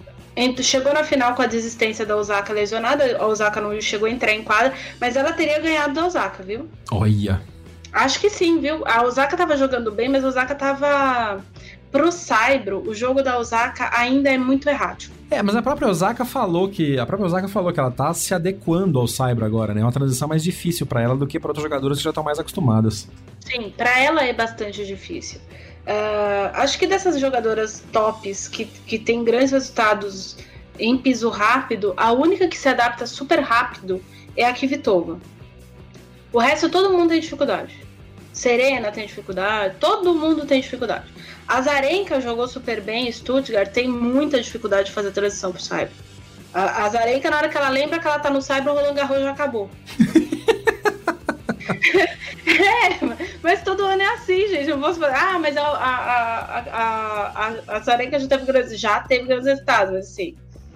[0.61, 3.17] chegou na final com a desistência da Osaka lesionada.
[3.17, 6.67] A Osaka não chegou a entrar em quadra, mas ela teria ganhado da Osaka, viu?
[6.91, 7.41] Olha.
[7.91, 8.81] Acho que sim, viu?
[8.87, 11.41] A Osaka tava jogando bem, mas a Osaka tava.
[11.93, 15.13] Pro Saibro, o jogo da Osaka ainda é muito errático.
[15.29, 18.33] É, mas a própria Osaka falou que a própria Osaka falou que ela tá se
[18.33, 19.81] adequando ao Saibro agora, né?
[19.81, 22.23] É uma transição mais difícil pra ela do que para outras jogadoras que já estão
[22.23, 23.07] mais acostumadas.
[23.41, 25.39] Sim, pra ela é bastante difícil.
[25.85, 30.37] Ah, acho que dessas jogadoras tops que, que tem grandes resultados
[30.79, 34.01] em piso rápido, a única que se adapta super rápido
[34.35, 35.19] é a Kvitova.
[36.31, 37.82] O resto todo mundo tem dificuldade.
[38.33, 41.05] Serena tem dificuldade, todo mundo tem dificuldade.
[41.47, 45.91] A Zarenka jogou super bem, Stuttgart tem muita dificuldade de fazer transição pro Cyber.
[46.53, 48.95] A, a Zarenka, na hora que ela lembra que ela tá no Cyber, o Roland
[48.95, 49.69] Garros já acabou.
[52.45, 52.99] é,
[53.41, 54.69] mas todo ano é assim, gente.
[54.69, 58.79] Eu posso falar, ah, mas a, a, a, a, a, a Zarenka já teve grandes,
[58.79, 60.35] já teve grandes resultados, mas assim.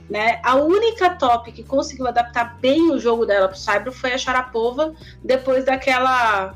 [0.09, 0.39] Né?
[0.43, 4.93] A única top que conseguiu adaptar bem o jogo dela pro Cyber foi a Sharapova,
[5.23, 6.55] depois daquela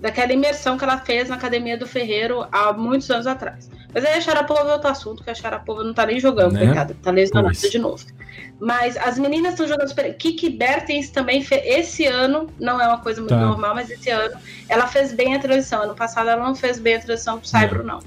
[0.00, 3.70] daquela imersão que ela fez na academia do Ferreiro há muitos anos atrás.
[3.92, 6.64] Mas aí a Sharapova é outro assunto, que a Sharapova não tá nem jogando, Né?
[6.66, 8.04] coitada, tá lesionada de novo.
[8.60, 10.14] Mas as meninas estão jogando super.
[10.16, 11.62] Kiki Bertens também fez.
[11.64, 13.40] Esse ano, não é uma coisa muito Tá.
[13.40, 14.36] normal, mas esse ano
[14.68, 15.82] ela fez bem a transição.
[15.82, 18.00] Ano passado ela não fez bem a transição pro Saibro, não.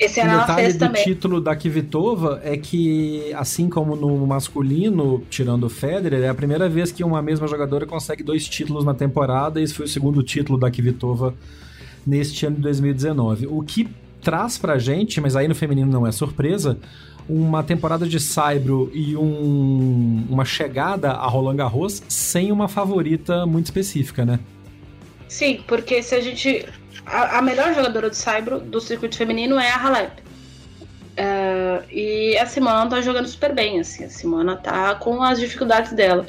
[0.00, 1.04] Esse O ano ela detalhe fez do também.
[1.04, 6.68] título da Kvitova é que, assim como no masculino, tirando o Federer, é a primeira
[6.68, 10.22] vez que uma mesma jogadora consegue dois títulos na temporada, e esse foi o segundo
[10.22, 11.34] título da Kvitova
[12.06, 13.46] neste ano de 2019.
[13.46, 13.88] O que
[14.22, 16.78] traz pra gente, mas aí no feminino não é surpresa,
[17.28, 23.66] uma temporada de Saibro e um- uma chegada a Roland Garros sem uma favorita muito
[23.66, 24.40] específica, né?
[25.30, 26.66] Sim, porque se a gente.
[27.06, 30.20] A, a melhor jogadora do Saibro do circuito feminino é a Halep.
[31.16, 34.04] É, e a Simona tá jogando super bem, assim.
[34.04, 36.26] A Simona tá com as dificuldades dela.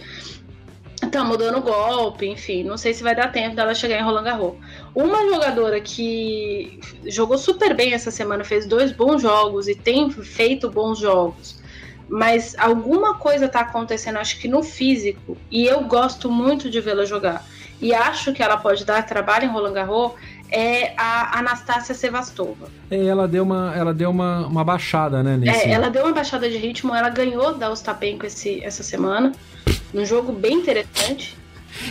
[1.12, 2.64] Tá mudando o golpe, enfim.
[2.64, 4.58] Não sei se vai dar tempo dela chegar em Roland Garros.
[4.94, 10.70] Uma jogadora que jogou super bem essa semana, fez dois bons jogos e tem feito
[10.70, 11.60] bons jogos.
[12.08, 17.04] Mas alguma coisa tá acontecendo, acho que no físico, e eu gosto muito de vê-la
[17.04, 17.44] jogar.
[17.82, 20.14] E acho que ela pode dar trabalho em Roland Garros
[20.52, 22.70] é a Anastácia Sevastova.
[22.92, 25.38] E ela deu uma, ela deu uma, uma baixada, né?
[25.38, 25.66] Nesse...
[25.66, 29.32] É, ela deu uma baixada de ritmo, ela ganhou da Ostapenko esse, essa semana,
[29.94, 31.38] num jogo bem interessante.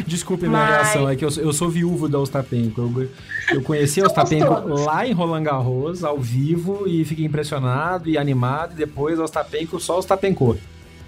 [0.07, 2.83] Desculpe a minha reação, é que eu, eu sou viúvo da Ostapenko.
[2.83, 3.11] Eu,
[3.51, 8.73] eu conheci a Ostapenko lá em Roland Garros, ao vivo, e fiquei impressionado e animado,
[8.73, 10.59] e depois a Ostapenko só Ostapenko.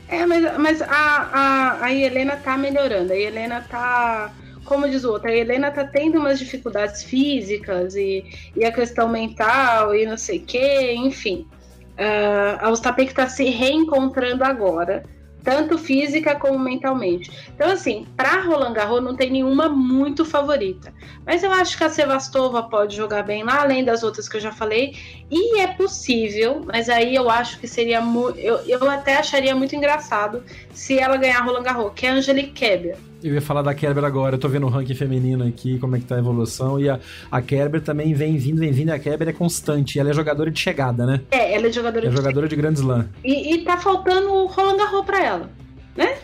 [0.08, 4.32] É, mas, mas a, a, a Helena tá melhorando, a Helena tá
[4.64, 8.24] como diz o outro, a Helena tá tendo umas dificuldades físicas e,
[8.56, 11.46] e a questão mental e não sei o que, enfim.
[11.92, 15.02] Uh, a Ostapenko tá se reencontrando agora
[15.42, 17.30] tanto física como mentalmente.
[17.54, 20.92] Então, assim, para Roland Garros não tem nenhuma muito favorita.
[21.26, 24.40] Mas eu acho que a Sevastova pode jogar bem lá, além das outras que eu
[24.40, 24.96] já falei.
[25.30, 28.02] E é possível, mas aí eu acho que seria.
[28.36, 30.42] Eu, eu até acharia muito engraçado
[30.72, 32.96] se ela ganhar Roland Garros, que é a Angelique Kerber.
[33.22, 36.00] Eu ia falar da Kerber agora, eu tô vendo o ranking feminino aqui, como é
[36.00, 36.98] que tá a evolução, e a,
[37.30, 40.50] a Kerber também vem vindo, vem vindo, e a Kerber é constante, ela é jogadora
[40.50, 41.20] de chegada, né?
[41.30, 43.08] É, ela é jogadora é de jogadora de Grand Slam.
[43.24, 45.50] E, e tá faltando o Roland Garros pra ela,
[45.96, 46.16] né?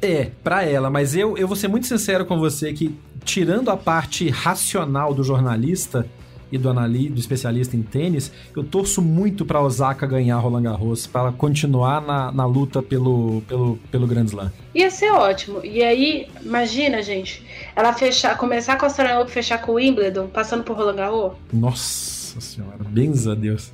[0.00, 3.76] É, pra ela, mas eu, eu vou ser muito sincero com você que, tirando a
[3.76, 6.06] parte racional do jornalista,
[6.50, 11.06] e do, anali, do especialista em tênis, eu torço muito para Osaka ganhar Roland Garros,
[11.06, 14.52] para continuar na, na luta pelo, pelo, pelo Grand Slam.
[14.74, 15.64] Ia ser ótimo.
[15.64, 17.44] E aí, imagina, gente,
[17.74, 21.32] ela fechar, começar com a Australian Open, fechar com o Wimbledon, passando por Roland Garros.
[21.52, 23.72] Nossa senhora, bens a Deus.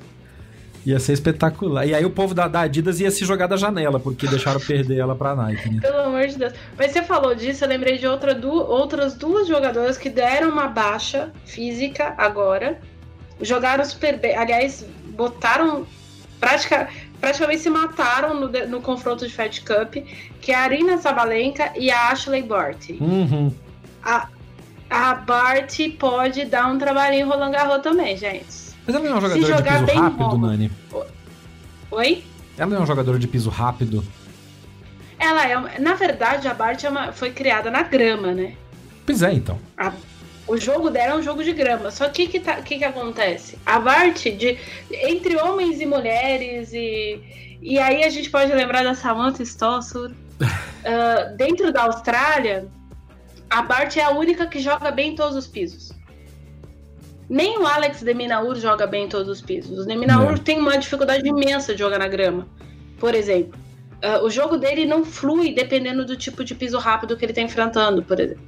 [0.87, 1.85] Ia ser espetacular.
[1.85, 4.99] E aí o povo da, da, Adidas ia se jogar da janela, porque deixaram perder
[4.99, 5.81] ela pra Nike, né?
[5.81, 6.53] Pelo amor de Deus.
[6.77, 10.69] Mas você falou disso, eu lembrei de outra, du outras duas jogadoras que deram uma
[10.69, 12.79] baixa física agora.
[13.41, 14.37] Jogaram super bem.
[14.37, 15.85] Aliás, botaram.
[16.39, 16.87] Pratica,
[17.19, 19.95] praticamente se mataram no, no confronto de Fed Cup,
[20.39, 22.97] que é a Arina Sabalenka e a Ashley Barty.
[23.01, 23.53] Uhum.
[24.01, 24.29] A,
[24.89, 28.66] a Barty pode dar um trabalhinho em Roland Garros também, gente.
[28.87, 29.45] Mas ela é uma jogadora
[29.85, 30.71] de piso rápido, Nani?
[31.91, 32.23] Oi?
[32.57, 34.03] Ela é uma jogadora de piso rápido?
[35.19, 35.79] Ela é.
[35.79, 38.53] Na verdade, a Bart é uma, foi criada na grama, né?
[39.05, 39.59] Pois é, então.
[39.77, 39.91] A,
[40.47, 41.91] o jogo dela é um jogo de grama.
[41.91, 43.57] Só que o que, tá, que, que acontece?
[43.65, 44.57] A Bart, de,
[44.89, 47.19] entre homens e mulheres, e,
[47.61, 50.11] e aí a gente pode lembrar da Samantha Stossur.
[50.39, 52.67] uh, dentro da Austrália,
[53.49, 55.96] a Bart é a única que joga bem em todos os pisos.
[57.29, 59.79] Nem o Alex Deminaur joga bem em todos os pisos.
[59.79, 62.47] O Deminaur tem uma dificuldade imensa de jogar na grama,
[62.99, 63.59] por exemplo.
[64.03, 67.41] Uh, o jogo dele não flui dependendo do tipo de piso rápido que ele está
[67.41, 68.43] enfrentando, por exemplo.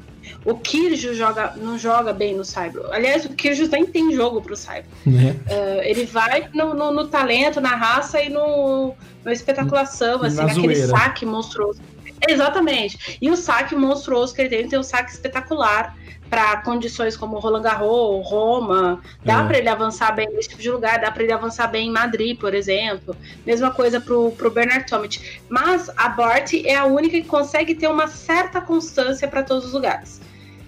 [0.45, 2.83] O Kirjo joga, não joga bem no Cyber.
[2.91, 4.85] Aliás, o Kirjo nem tem jogo pro Cyber.
[5.05, 8.93] Uh, ele vai no, no, no, talento, na raça e no,
[9.25, 11.81] no espetaculação, assim, naquele saque monstruoso.
[12.27, 13.17] Exatamente.
[13.21, 15.95] E o saque monstruoso que ele tem, ele tem um saque espetacular
[16.29, 19.47] para condições como Roland Garros, Roma, dá é.
[19.47, 22.37] para ele avançar bem nesse tipo de lugar, dá para ele avançar bem em Madrid,
[22.39, 23.15] por exemplo.
[23.45, 25.41] Mesma coisa pro, pro Bernard Tomic.
[25.49, 29.73] Mas a Bart é a única que consegue ter uma certa constância para todos os
[29.73, 30.21] lugares.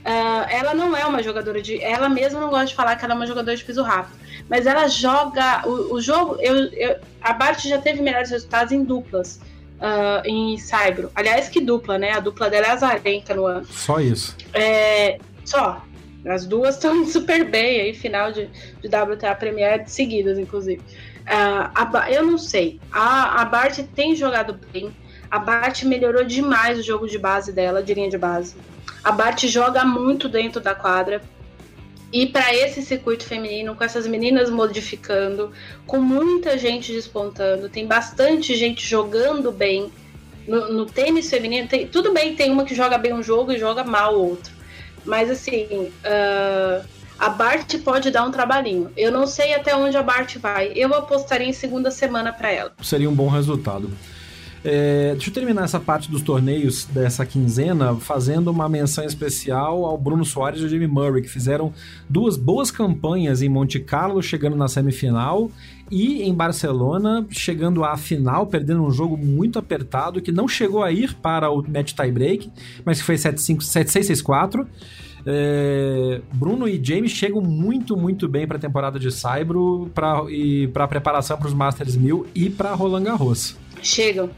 [0.03, 1.81] Uh, ela não é uma jogadora de.
[1.81, 4.17] Ela mesma não gosta de falar que ela é uma jogadora de piso rápido.
[4.49, 5.61] Mas ela joga.
[5.67, 6.37] O, o jogo.
[6.39, 9.39] Eu, eu, a Bart já teve melhores resultados em duplas.
[9.81, 11.11] Uh, em Saibro.
[11.15, 12.11] Aliás, que dupla, né?
[12.11, 13.65] A dupla dela é a Zarenka no ano.
[13.65, 14.37] Só isso.
[14.53, 15.83] É, só.
[16.23, 18.47] As duas estão super bem aí, final de,
[18.79, 20.81] de WTA Premier seguidas, inclusive.
[21.21, 22.79] Uh, a, eu não sei.
[22.91, 24.95] A, a Bart tem jogado bem.
[25.29, 28.55] A Bart melhorou demais o jogo de base dela, de linha de base.
[29.03, 31.21] A Bart joga muito dentro da quadra.
[32.11, 35.51] E para esse circuito feminino, com essas meninas modificando,
[35.87, 39.91] com muita gente despontando, tem bastante gente jogando bem
[40.47, 41.67] no, no tênis feminino.
[41.67, 44.53] Tem, tudo bem, tem uma que joga bem um jogo e joga mal outro.
[45.05, 46.85] Mas assim, uh,
[47.17, 48.91] a Bart pode dar um trabalhinho.
[48.97, 50.73] Eu não sei até onde a Bart vai.
[50.75, 52.73] Eu apostaria em segunda semana para ela.
[52.81, 53.89] Seria um bom resultado.
[54.63, 59.97] É, deixa eu terminar essa parte dos torneios dessa quinzena fazendo uma menção especial ao
[59.97, 61.73] Bruno Soares e ao Jamie Murray, que fizeram
[62.07, 65.49] duas boas campanhas em Monte Carlo, chegando na semifinal,
[65.89, 70.91] e em Barcelona, chegando à final, perdendo um jogo muito apertado, que não chegou a
[70.91, 72.51] ir para o match tie-break,
[72.85, 74.65] mas que foi 7-6-6-4.
[75.25, 80.67] É, Bruno e James chegam muito, muito bem para a temporada de Saibro pra, e
[80.67, 83.55] para a preparação para os Masters 1000 e para Roland Garros.
[83.81, 84.29] Chegam.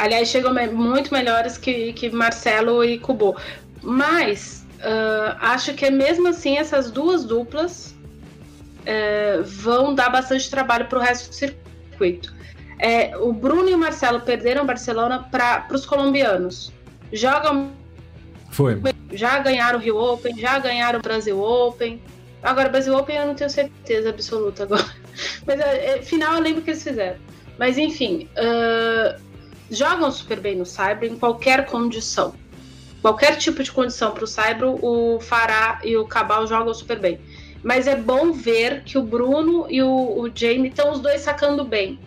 [0.00, 3.36] Aliás, chegam muito melhores que, que Marcelo e Kubo.
[3.82, 7.94] Mas uh, acho que mesmo assim essas duas duplas
[8.80, 12.34] uh, vão dar bastante trabalho para o resto do circuito.
[12.78, 16.72] É, o Bruno e o Marcelo perderam Barcelona para os colombianos.
[17.12, 17.70] Jogam.
[18.50, 18.80] Foi.
[19.12, 22.02] Já ganharam o Rio Open, já ganharam o Brasil Open.
[22.42, 24.86] Agora, Brasil Open eu não tenho certeza absoluta agora.
[25.46, 27.18] Mas é, é, final eu lembro que eles fizeram.
[27.58, 29.29] Mas enfim, uh,
[29.70, 32.34] jogam super bem no Cyber em qualquer condição.
[33.00, 37.20] qualquer tipo de condição para o Saibro, o Fará e o Cabal jogam super bem.
[37.62, 41.64] Mas é bom ver que o Bruno e o, o Jamie estão os dois sacando
[41.64, 41.98] bem.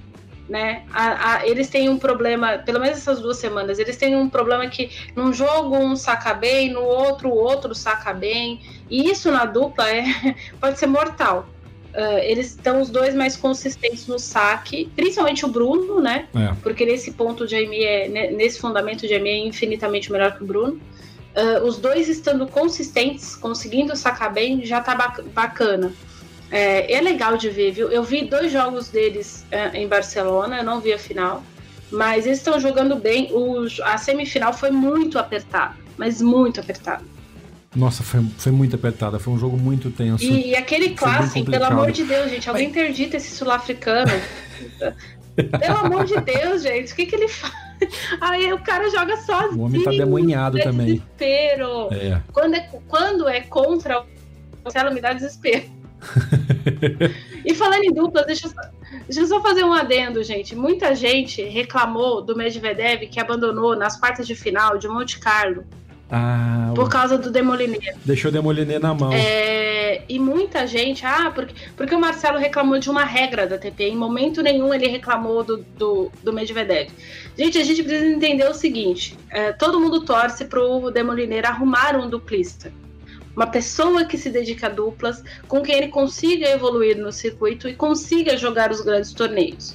[0.50, 0.84] Né?
[0.92, 4.68] A, a, eles têm um problema, pelo menos essas duas semanas, eles têm um problema
[4.68, 8.62] que num jogo um saca bem, no outro o outro saca bem.
[8.90, 10.04] E isso na dupla é,
[10.60, 11.48] pode ser mortal.
[11.94, 16.28] Uh, eles estão os dois mais consistentes no saque, principalmente o Bruno, né?
[16.34, 16.56] É.
[16.64, 20.48] Porque nesse ponto o Jamie é, nesse fundamento o Jamie é infinitamente melhor que o
[20.48, 20.82] Bruno.
[21.36, 24.96] Uh, os dois estando consistentes, conseguindo sacar bem, já tá
[25.34, 25.94] bacana.
[26.50, 27.92] É, é legal de ver, viu?
[27.92, 31.44] Eu vi dois jogos deles uh, em Barcelona, eu não vi a final,
[31.92, 33.30] mas eles estão jogando bem.
[33.32, 37.04] O, a semifinal foi muito apertada, mas muito apertada.
[37.76, 40.24] Nossa, foi, foi muito apertada, foi um jogo muito tenso.
[40.24, 42.78] E, e aquele clássico, pelo amor de Deus, gente, alguém Mas...
[42.78, 44.12] interdita esse sul-africano.
[45.36, 47.54] pelo amor de Deus, gente, o que, que ele faz?
[48.22, 49.62] Aí o cara joga sozinho.
[49.62, 50.86] O homem tá demonhado também.
[50.86, 51.90] Desespero.
[51.92, 52.22] É.
[52.32, 54.06] Quando, é, quando é contra o
[54.64, 55.66] Marcelo, me dá desespero.
[57.46, 58.62] e falando em duplas, deixa eu, só,
[59.06, 60.56] deixa eu só fazer um adendo, gente.
[60.56, 65.66] Muita gente reclamou do Medvedev que abandonou nas quartas de final de Monte Carlo
[66.16, 67.96] ah, por causa do Demoliner.
[68.06, 69.12] Deixou o Demoliner na mão.
[69.12, 73.86] É, e muita gente, ah, porque, porque o Marcelo reclamou de uma regra da TP.
[73.86, 76.92] Em momento nenhum ele reclamou do, do, do Medvedev.
[77.36, 82.08] Gente, a gente precisa entender o seguinte: é, todo mundo torce pro Demoliner arrumar um
[82.08, 82.72] duplista.
[83.36, 87.74] Uma pessoa que se dedica a duplas, com quem ele consiga evoluir no circuito e
[87.74, 89.74] consiga jogar os grandes torneios.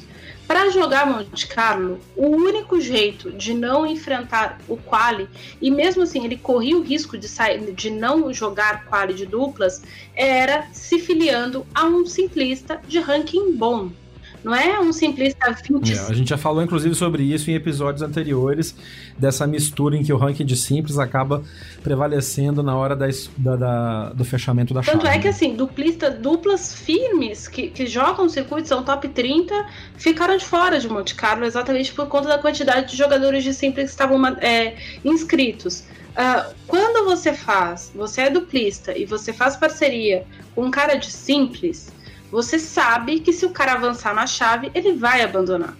[0.48, 5.28] Para jogar Monte Carlo, o único jeito de não enfrentar o quali,
[5.60, 9.82] e mesmo assim ele corria o risco de, sair, de não jogar quali de duplas,
[10.16, 13.90] era se filiando a um simplista de ranking bom.
[14.42, 15.92] Não é um simplista 20.
[15.92, 18.74] É, a gente já falou, inclusive, sobre isso em episódios anteriores,
[19.18, 21.42] dessa mistura em que o ranking de simples acaba
[21.82, 25.04] prevalecendo na hora da, da, da do fechamento da Tanto chave.
[25.04, 29.66] Tanto é que, assim, duplista, duplas firmes que, que jogam circuito, são top 30,
[29.96, 33.86] ficaram de fora de Monte Carlo exatamente por conta da quantidade de jogadores de simples
[33.86, 35.84] que estavam é, inscritos.
[36.18, 41.12] Uh, quando você faz, você é duplista e você faz parceria com um cara de
[41.12, 41.92] simples,
[42.30, 45.74] você sabe que se o cara avançar na chave, ele vai abandonar.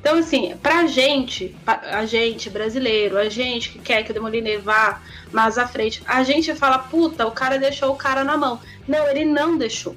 [0.00, 5.00] Então, assim, pra gente, a gente brasileiro, a gente que quer que o Demoliner vá
[5.30, 8.58] mais à frente, a gente fala, puta, o cara deixou o cara na mão.
[8.88, 9.94] Não, ele não deixou.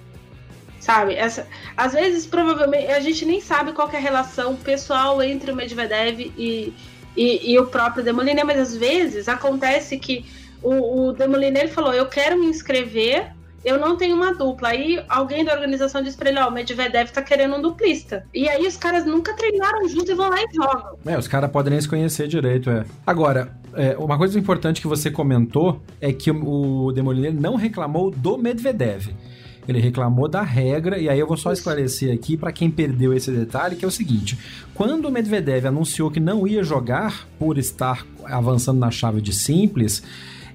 [0.77, 1.15] Sabe?
[1.15, 1.47] Essa,
[1.77, 6.19] às vezes, provavelmente, a gente nem sabe qual é a relação pessoal entre o Medvedev
[6.37, 6.73] e,
[7.15, 10.25] e, e o próprio Demoliner, mas às vezes acontece que
[10.61, 13.31] o, o Demoliner falou: Eu quero me inscrever
[13.63, 14.69] eu não tenho uma dupla.
[14.69, 18.25] Aí alguém da organização diz pra ele, ó, oh, o Medvedev tá querendo um duplista.
[18.33, 20.97] E aí os caras nunca treinaram junto e vão lá e jogam.
[21.05, 22.85] É, os caras podem nem se conhecer direito, é.
[23.05, 28.37] Agora, é, uma coisa importante que você comentou é que o Demoliner não reclamou do
[28.37, 29.13] Medvedev.
[29.67, 33.31] Ele reclamou da regra, e aí eu vou só esclarecer aqui para quem perdeu esse
[33.31, 34.37] detalhe, que é o seguinte:
[34.73, 40.03] quando o Medvedev anunciou que não ia jogar por estar avançando na chave de simples,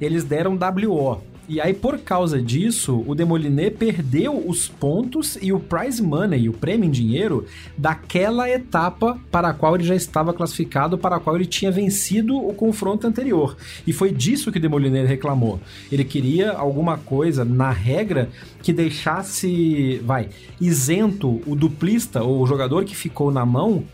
[0.00, 5.58] eles deram WO, e aí, por causa disso, o Demoliné perdeu os pontos e o
[5.58, 7.46] prize money, o prêmio em dinheiro,
[7.76, 12.36] daquela etapa para a qual ele já estava classificado, para a qual ele tinha vencido
[12.36, 13.56] o confronto anterior.
[13.86, 15.58] E foi disso que o Demoliné reclamou.
[15.90, 18.28] Ele queria alguma coisa na regra
[18.62, 20.28] que deixasse, vai,
[20.60, 23.84] isento o duplista ou o jogador que ficou na mão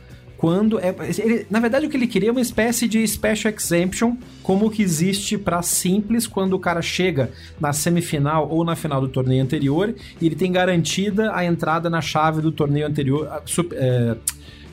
[0.44, 4.14] quando é, ele, na verdade o que ele queria é uma espécie de special exemption,
[4.42, 9.08] como que existe para simples quando o cara chega na semifinal ou na final do
[9.08, 13.26] torneio anterior e ele tem garantida a entrada na chave do torneio anterior,
[13.72, 14.16] é,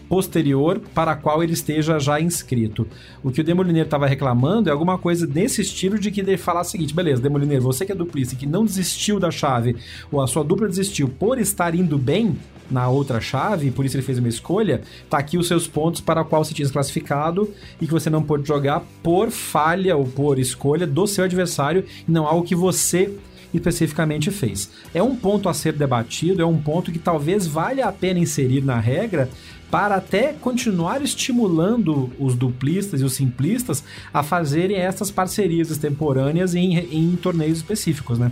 [0.09, 2.85] posterior para a qual ele esteja já inscrito.
[3.23, 6.61] O que o Demoliner estava reclamando é alguma coisa nesse estilo de que ele falar
[6.61, 9.77] o seguinte: beleza, Demoliner, você que é duplista e que não desistiu da chave,
[10.11, 12.35] ou a sua dupla desistiu por estar indo bem,
[12.71, 16.21] na outra chave, por isso ele fez uma escolha, tá aqui os seus pontos para
[16.21, 20.39] o qual você tinha classificado e que você não pôde jogar por falha ou por
[20.39, 23.11] escolha do seu adversário e não algo que você
[23.53, 24.69] especificamente fez.
[24.93, 28.63] É um ponto a ser debatido, é um ponto que talvez valha a pena inserir
[28.63, 29.29] na regra
[29.69, 36.77] para até continuar estimulando os duplistas e os simplistas a fazerem essas parcerias extemporâneas em,
[36.77, 38.31] em torneios específicos, né?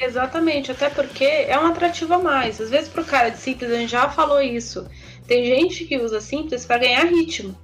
[0.00, 2.60] Exatamente, até porque é um atrativo a mais.
[2.60, 4.86] Às vezes, pro cara de simples, a gente já falou isso.
[5.26, 7.54] Tem gente que usa simples para ganhar ritmo.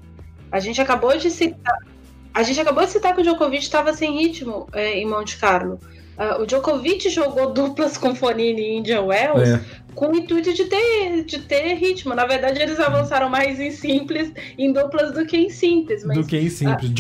[0.53, 1.79] A gente acabou de citar.
[2.35, 5.81] A gente acabou de citar que o Djokovic estava sem ritmo é, em Monte Carlo.
[6.19, 9.61] Uh, o Djokovic jogou duplas com Fonini e Indian Wells é.
[9.95, 12.15] com o intuito de ter, de ter ritmo.
[12.15, 16.05] Na verdade, eles avançaram mais em simples, em duplas, do que em simples.
[16.05, 16.93] Mas, do que em simples, uh,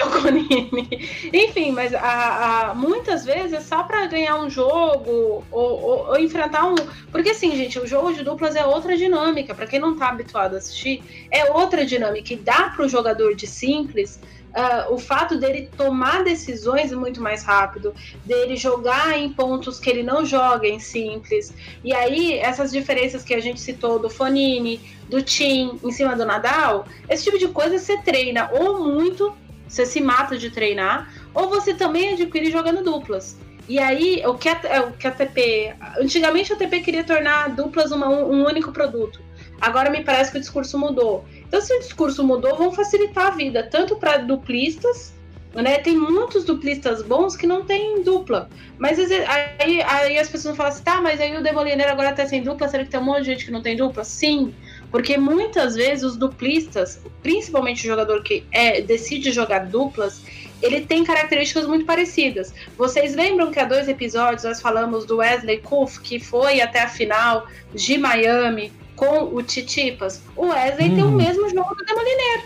[0.00, 0.88] Choconini.
[1.32, 6.66] Enfim, mas a, a, muitas vezes só para ganhar um jogo ou, ou, ou, enfrentar
[6.66, 6.74] um.
[7.12, 9.54] Porque assim, gente, o jogo de duplas é outra dinâmica.
[9.54, 12.32] Para quem não tá habituado a assistir, é outra dinâmica.
[12.32, 14.20] E dá para o jogador de simples.
[14.50, 17.94] Uh, o fato dele tomar decisões muito mais rápido,
[18.24, 21.54] dele jogar em pontos que ele não joga em simples.
[21.84, 26.24] E aí, essas diferenças que a gente citou do Fonini, do Tim em cima do
[26.24, 29.32] Nadal, esse tipo de coisa você treina ou muito
[29.70, 33.38] você se mata de treinar, ou você também adquire jogando duplas.
[33.68, 35.72] E aí, o que a, é, o que a TP.
[35.98, 39.20] Antigamente a TP queria tornar duplas uma, um único produto.
[39.60, 41.24] Agora me parece que o discurso mudou.
[41.46, 45.14] Então, se o discurso mudou, vão facilitar a vida, tanto para duplistas,
[45.54, 45.78] né?
[45.78, 48.48] Tem muitos duplistas bons que não tem dupla.
[48.76, 52.26] Mas aí, aí as pessoas vão falar assim, tá, mas aí o Demoliner agora tá
[52.26, 54.02] sem dupla, será que tem um monte de gente que não tem dupla?
[54.02, 54.52] Sim.
[54.90, 60.22] Porque muitas vezes os duplistas, principalmente o jogador que é, decide jogar duplas,
[60.60, 62.52] ele tem características muito parecidas.
[62.76, 66.88] Vocês lembram que há dois episódios nós falamos do Wesley Kuff, que foi até a
[66.88, 70.22] final de Miami com o Titipas?
[70.36, 70.94] O Wesley hum.
[70.94, 71.16] tem o uhum.
[71.16, 72.44] mesmo jogo do Demoliner.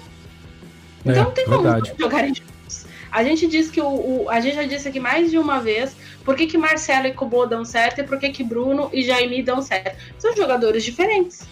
[1.05, 1.92] Então é, não tem como verdade.
[1.99, 2.86] jogarem juntos.
[3.11, 5.97] A gente diz que o, o, a gente já disse aqui mais de uma vez
[6.24, 9.42] por que, que Marcelo e Kubo dão certo e por que, que Bruno e Jaime
[9.42, 9.97] dão certo.
[10.18, 11.47] São jogadores diferentes.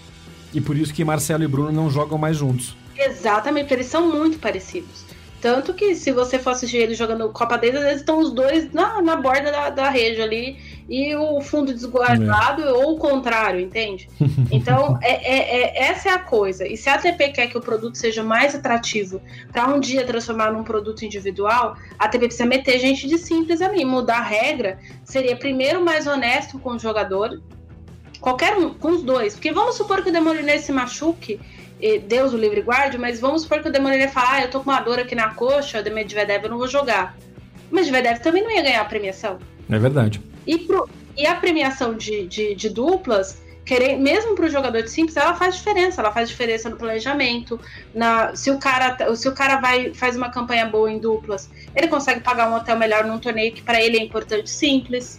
[0.53, 2.76] E por isso que Marcelo e Bruno não jogam mais juntos.
[2.96, 5.12] Exatamente, porque eles são muito parecidos.
[5.42, 9.03] Tanto que se você for assistir eles jogando Copa deles, eles estão os dois na,
[9.03, 10.57] na borda da, da rede ali
[10.88, 12.72] e o fundo desguardado é.
[12.72, 14.09] ou o contrário, entende?
[14.53, 16.66] Então, é, é, é, essa é a coisa.
[16.68, 20.53] E se a ATP quer que o produto seja mais atrativo para um dia transformar
[20.53, 23.84] num produto individual, a ATP precisa meter gente de simples ali.
[23.84, 27.42] Mudar a regra seria primeiro mais honesto com o jogador,
[28.23, 29.35] Qualquer um, com os dois.
[29.35, 31.39] Porque vamos supor que o Demoliner se machuque,
[32.07, 34.70] Deus o livre guarde, mas vamos supor que o Demoliner fale, ah, eu tô com
[34.70, 37.16] uma dor aqui na coxa, o Medvedev eu não vou jogar.
[37.70, 39.39] Mas Medvedev também não ia ganhar a premiação.
[39.68, 40.23] É verdade.
[40.47, 44.91] E, pro, e a premiação de, de, de duplas, querer, mesmo para o jogador de
[44.91, 46.01] simples, ela faz diferença.
[46.01, 47.59] Ela faz diferença no planejamento.
[47.93, 51.89] Na, se o cara, se o cara vai, faz uma campanha boa em duplas, ele
[51.89, 55.18] consegue pagar um hotel melhor num torneio que para ele é importante simples.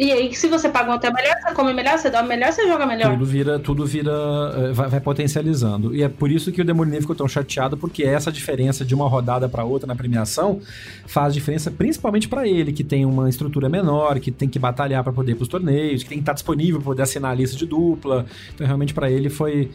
[0.00, 2.66] E aí, se você paga um hotel melhor, você come melhor, você dorme melhor, você
[2.66, 3.12] joga melhor.
[3.12, 4.10] Tudo vira, tudo vira,
[4.56, 5.94] eh, vai, vai potencializando.
[5.94, 9.06] E é por isso que o Demoliner ficou tão chateado, porque essa diferença de uma
[9.06, 10.58] rodada para outra na premiação
[11.04, 15.12] faz diferença principalmente para ele, que tem uma estrutura menor, que tem que batalhar para
[15.12, 17.66] poder ir pros torneios, que tem que estar disponível para poder assinar a lista de
[17.66, 18.24] dupla.
[18.54, 19.70] Então, realmente, para ele foi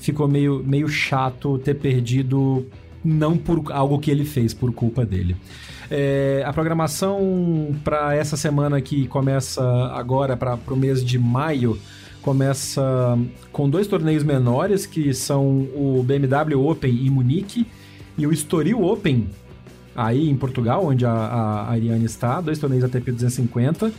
[0.00, 2.66] ficou meio, meio chato ter perdido
[3.04, 5.36] não por algo que ele fez, por culpa dele.
[5.90, 9.62] É, a programação para essa semana que começa
[9.94, 11.78] agora, para o mês de maio,
[12.22, 13.16] começa
[13.52, 17.66] com dois torneios menores, que são o BMW Open em Munique
[18.18, 19.28] e o Estoril Open,
[19.94, 23.92] aí em Portugal, onde a, a Ariane está, dois torneios ATP 250.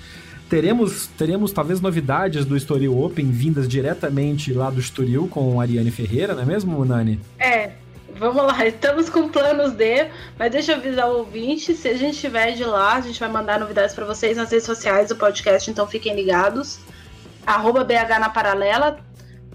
[0.50, 5.92] Teremos, teremos talvez novidades do Estoril Open vindas diretamente lá do Estoril com a Ariane
[5.92, 7.20] Ferreira, não é mesmo, Nani?
[7.40, 7.72] É,
[8.18, 12.16] vamos lá, estamos com planos de, mas deixa eu avisar o ouvinte, se a gente
[12.16, 15.70] estiver de lá, a gente vai mandar novidades para vocês nas redes sociais do podcast,
[15.70, 16.80] então fiquem ligados.
[17.46, 19.00] Arroba BH na Paralela,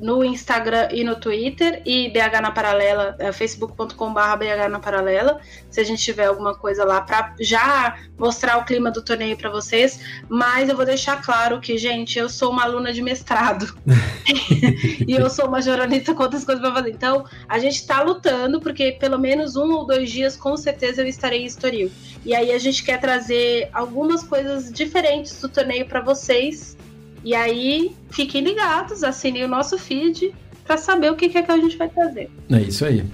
[0.02, 5.40] no Instagram e no Twitter e BH na Paralela, é, facebook.com.br BH na Paralela,
[5.70, 9.48] se a gente tiver alguma coisa lá para já mostrar o clima do torneio para
[9.48, 10.00] vocês.
[10.28, 13.72] Mas eu vou deixar claro que, gente, eu sou uma aluna de mestrado
[15.06, 16.90] e eu sou uma jornalista com outras coisas para fazer.
[16.90, 21.06] Então, a gente está lutando porque pelo menos um ou dois dias, com certeza, eu
[21.06, 21.92] estarei em Estoril.
[22.24, 26.76] E aí a gente quer trazer algumas coisas diferentes do torneio para vocês
[27.24, 31.56] e aí, fiquem ligados, assinem o nosso feed para saber o que, é que a
[31.56, 32.30] gente vai trazer.
[32.50, 33.04] É isso aí.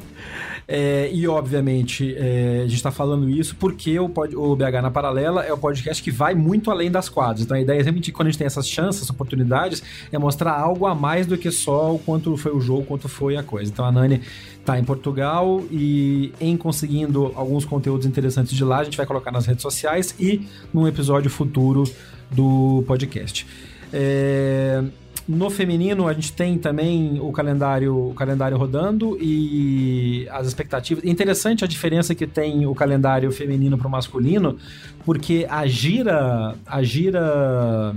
[0.70, 5.42] É, e, obviamente, é, a gente está falando isso porque o, o, BH na Paralela
[5.42, 7.40] é o podcast que vai muito além das quadras.
[7.40, 9.82] Então, a ideia é realmente, quando a gente tem essas chances, oportunidades,
[10.12, 13.38] é mostrar algo a mais do que só o quanto foi o jogo, quanto foi
[13.38, 13.72] a coisa.
[13.72, 14.20] Então, a Nani
[14.60, 19.32] está em Portugal e, em conseguindo alguns conteúdos interessantes de lá, a gente vai colocar
[19.32, 21.84] nas redes sociais e num episódio futuro
[22.30, 23.46] do podcast.
[23.92, 24.82] É,
[25.28, 31.04] no feminino a gente tem também o calendário, o calendário rodando e as expectativas.
[31.04, 34.56] Interessante a diferença que tem o calendário feminino para o masculino,
[35.04, 37.94] porque a gira, a gira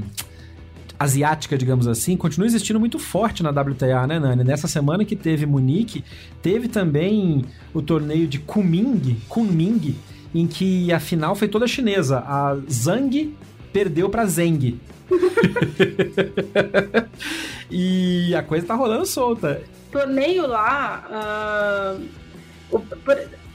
[0.99, 4.43] asiática, digamos assim, continua existindo muito forte na WTA, né, Nani?
[4.43, 6.03] Nessa semana que teve Munique,
[6.41, 9.95] teve também o torneio de Kunming, Kunming,
[10.35, 12.19] em que a final foi toda chinesa.
[12.19, 13.34] A Zhang
[13.73, 14.80] perdeu para Zeng.
[17.69, 19.61] e a coisa tá rolando solta.
[19.91, 21.97] Torneio lá.
[22.71, 22.81] Uh,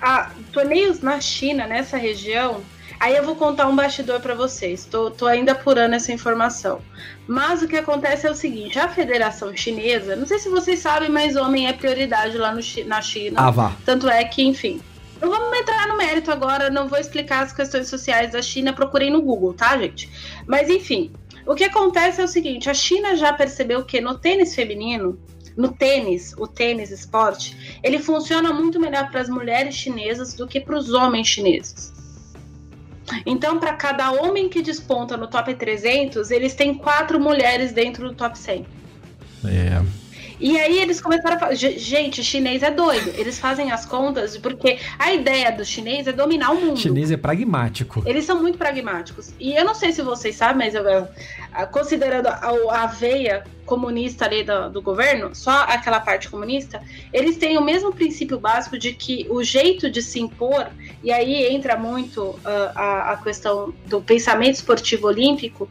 [0.01, 2.63] a, torneios na China, nessa região,
[2.99, 4.87] Aí eu vou contar um bastidor para vocês.
[4.87, 6.81] Tô, tô, ainda apurando essa informação.
[7.27, 11.11] Mas o que acontece é o seguinte: a Federação Chinesa, não sei se vocês sabem,
[11.11, 13.37] mas homem é prioridade lá no, na China.
[13.37, 13.73] Ah, vá.
[13.85, 14.81] Tanto é que, enfim.
[15.21, 19.11] Não vamos entrar no mérito agora, não vou explicar as questões sociais da China, procurei
[19.11, 20.11] no Google, tá, gente?
[20.47, 21.11] Mas enfim,
[21.47, 25.19] o que acontece é o seguinte: a China já percebeu que no tênis feminino,
[25.57, 30.61] no tênis, o tênis esporte, ele funciona muito melhor para as mulheres chinesas do que
[30.61, 31.93] para os homens chineses.
[33.25, 38.15] Então, para cada homem que desponta no top 300, eles têm quatro mulheres dentro do
[38.15, 38.67] top 100.
[39.45, 40.06] É.
[40.39, 43.13] E aí eles começaram a falar, gente, chinês é doido.
[43.17, 46.75] Eles fazem as contas porque a ideia do chinês é dominar o mundo.
[46.75, 48.03] O chinês é pragmático.
[48.05, 49.33] Eles são muito pragmáticos.
[49.41, 51.09] E eu não sei se vocês sabem, mas eu,
[51.71, 56.81] considerando a, a veia comunista ali do, do, governo, só aquela parte comunista,
[57.13, 60.69] eles têm o mesmo princípio básico de que o jeito de se impor,
[61.03, 62.39] e aí entra muito uh,
[62.75, 65.69] a, a questão do pensamento esportivo olímpico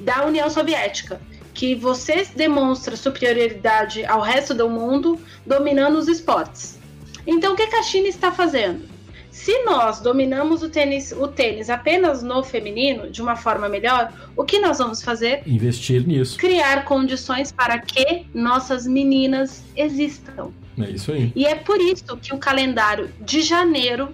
[0.00, 1.18] da União Soviética
[1.58, 6.78] que você demonstra superioridade ao resto do mundo dominando os esportes.
[7.26, 8.82] Então, o que, a China está fazendo?
[9.28, 14.44] Se nós dominamos o tênis, o tênis apenas no feminino, de uma forma melhor, o
[14.44, 15.42] que nós vamos fazer?
[15.44, 16.38] Investir nisso.
[16.38, 20.52] Criar condições para que nossas meninas existam.
[20.80, 21.32] É isso aí.
[21.34, 24.10] E é por isso que o calendário de janeiro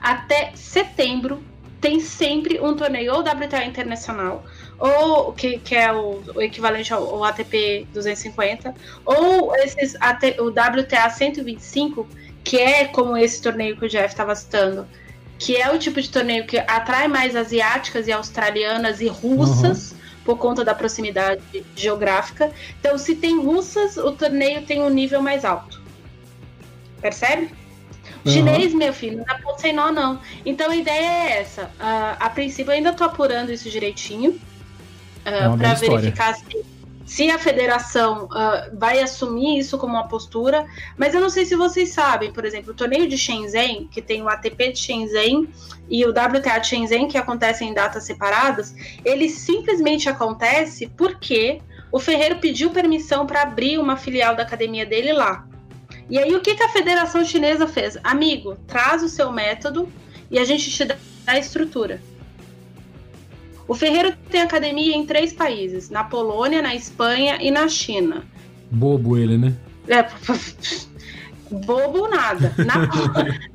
[0.00, 1.42] até setembro
[1.80, 4.44] tem sempre um torneio ou WTA internacional
[4.78, 8.74] ou que, que é o, o equivalente ao, ao, ATP 250,
[9.04, 12.06] ou esses AT, o WTA 125,
[12.44, 14.86] que é como esse torneio que o Jeff estava citando,
[15.38, 19.92] que é o tipo de torneio que atrai mais asiáticas e australianas e russas.
[19.92, 19.96] Uhum.
[20.26, 21.40] Por conta da proximidade
[21.76, 22.50] geográfica.
[22.80, 25.80] Então, se tem russas, o torneio tem um nível mais alto.
[27.00, 27.54] Percebe?
[28.24, 28.32] Uhum.
[28.32, 30.20] Chinês, meu filho, não dá ponto sem nó, não.
[30.44, 31.66] Então a ideia é essa.
[31.78, 34.40] Uh, a princípio, eu ainda tô apurando isso direitinho
[35.26, 36.64] uh, é para verificar se,
[37.04, 40.64] se, a federação uh, vai assumir isso como uma postura.
[40.96, 44.22] Mas eu não sei se vocês sabem, por exemplo, o torneio de Shenzhen, que tem
[44.22, 45.48] o ATP de Shenzhen
[45.88, 48.74] e o WTA de Shenzhen, que acontecem em datas separadas,
[49.04, 55.12] ele simplesmente acontece porque o Ferreiro pediu permissão para abrir uma filial da academia dele
[55.12, 55.46] lá.
[56.08, 57.98] E aí, o que, que a Federação Chinesa fez?
[58.02, 59.88] Amigo, traz o seu método
[60.30, 60.96] e a gente te dá
[61.26, 62.00] a estrutura.
[63.68, 68.24] O Ferreiro tem academia em três países: na Polônia, na Espanha e na China.
[68.70, 69.54] Bobo ele, né?
[69.88, 70.02] É,
[71.50, 72.54] bobo nada.
[72.58, 72.88] Na,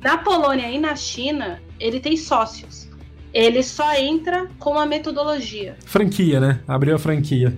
[0.00, 2.88] na Polônia e na China, ele tem sócios.
[3.32, 5.76] Ele só entra com a metodologia.
[5.86, 6.60] Franquia, né?
[6.68, 7.56] Abriu a franquia.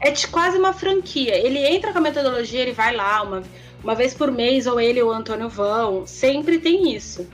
[0.00, 1.36] É de quase uma franquia.
[1.36, 3.42] Ele entra com a metodologia, ele vai lá uma,
[3.84, 6.06] uma vez por mês, ou ele ou o Antônio vão.
[6.06, 7.28] Sempre tem isso.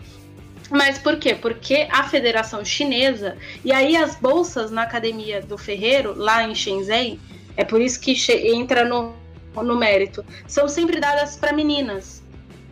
[0.70, 1.34] Mas por quê?
[1.34, 7.20] Porque a Federação Chinesa, e aí as bolsas na academia do Ferreiro, lá em Shenzhen,
[7.56, 8.14] é por isso que
[8.48, 9.14] entra no,
[9.55, 12.22] no mérito, são sempre dadas para meninas.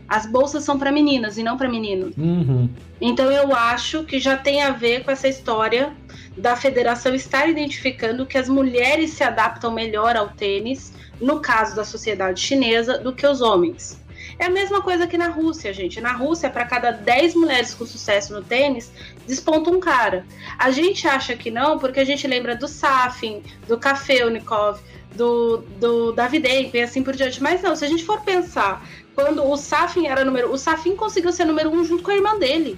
[0.07, 2.15] As bolsas são para meninas e não para meninos.
[2.17, 2.69] Uhum.
[3.01, 5.93] Então eu acho que já tem a ver com essa história
[6.37, 11.85] da federação estar identificando que as mulheres se adaptam melhor ao tênis, no caso da
[11.85, 14.04] sociedade chinesa, do que os homens.
[14.39, 16.01] É a mesma coisa que na Rússia, gente.
[16.01, 18.91] Na Rússia, para cada 10 mulheres com sucesso no tênis,
[19.27, 20.27] desponta um cara.
[20.59, 24.81] A gente acha que não, porque a gente lembra do Safin, do Kafeunikov,
[25.15, 27.43] do, do Davidenko e assim por diante.
[27.43, 28.85] Mas não, se a gente for pensar,
[29.15, 30.53] quando o Safin era número...
[30.53, 32.77] O Safin conseguiu ser número um junto com a irmã dele.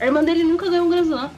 [0.00, 1.30] A irmã dele nunca ganhou um Grand Slam.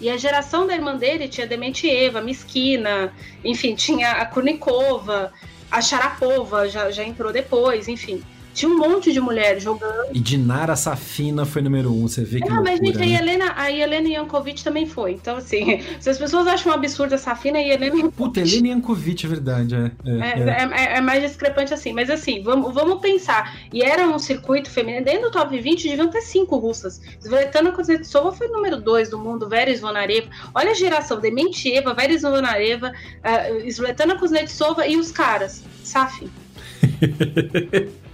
[0.00, 5.32] E a geração da irmã dele tinha Dementieva, Miskina, enfim, tinha a Kurnikova,
[5.70, 8.22] a Sharapova já, já entrou depois, enfim.
[8.56, 10.06] Tinha um monte de mulheres jogando.
[10.14, 12.48] E Dinara Safina foi número um, você vê que.
[12.48, 13.04] Não, mas gente, né?
[13.04, 15.12] a Helena, a Helena Yankovic também foi.
[15.12, 18.16] Então, assim, se as pessoas acham um absurdo a Safina e a Helena Yankovic.
[18.16, 19.74] Puta, Helena Yankovic, é verdade.
[19.74, 21.92] É, é, é, é, é, mais discrepante assim.
[21.92, 23.58] Mas assim, vamos, vamos pensar.
[23.70, 25.04] E era um circuito feminino.
[25.04, 27.02] Dentro do top 20 deviam ter cinco russas.
[27.20, 30.30] Svetlana Kuznetsova foi número dois do mundo, Vera Zvonareva.
[30.54, 35.62] Olha a geração, Dementieva, Vera Zvonareva, uh, Svetlana Kuznetsova e os caras.
[35.84, 36.30] Safin.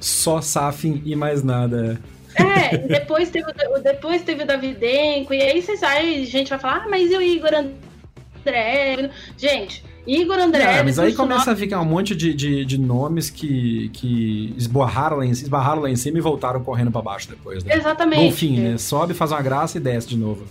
[0.00, 2.00] Só Safin e mais nada.
[2.34, 3.46] É, depois teve,
[3.82, 7.16] depois teve o Davidenko, e aí vocês aí, a gente vai falar, ah, mas e
[7.16, 9.10] o Igor André?
[9.36, 10.62] Gente, Igor André.
[10.62, 15.18] É, mas aí começa a ficar um monte de, de, de, nomes que, que esbarraram,
[15.18, 17.74] lá em, esbarraram lá em cima e voltaram correndo para baixo depois, né?
[17.74, 18.24] Exatamente.
[18.24, 18.78] No fim, né?
[18.78, 20.46] Sobe, faz uma graça e desce de novo.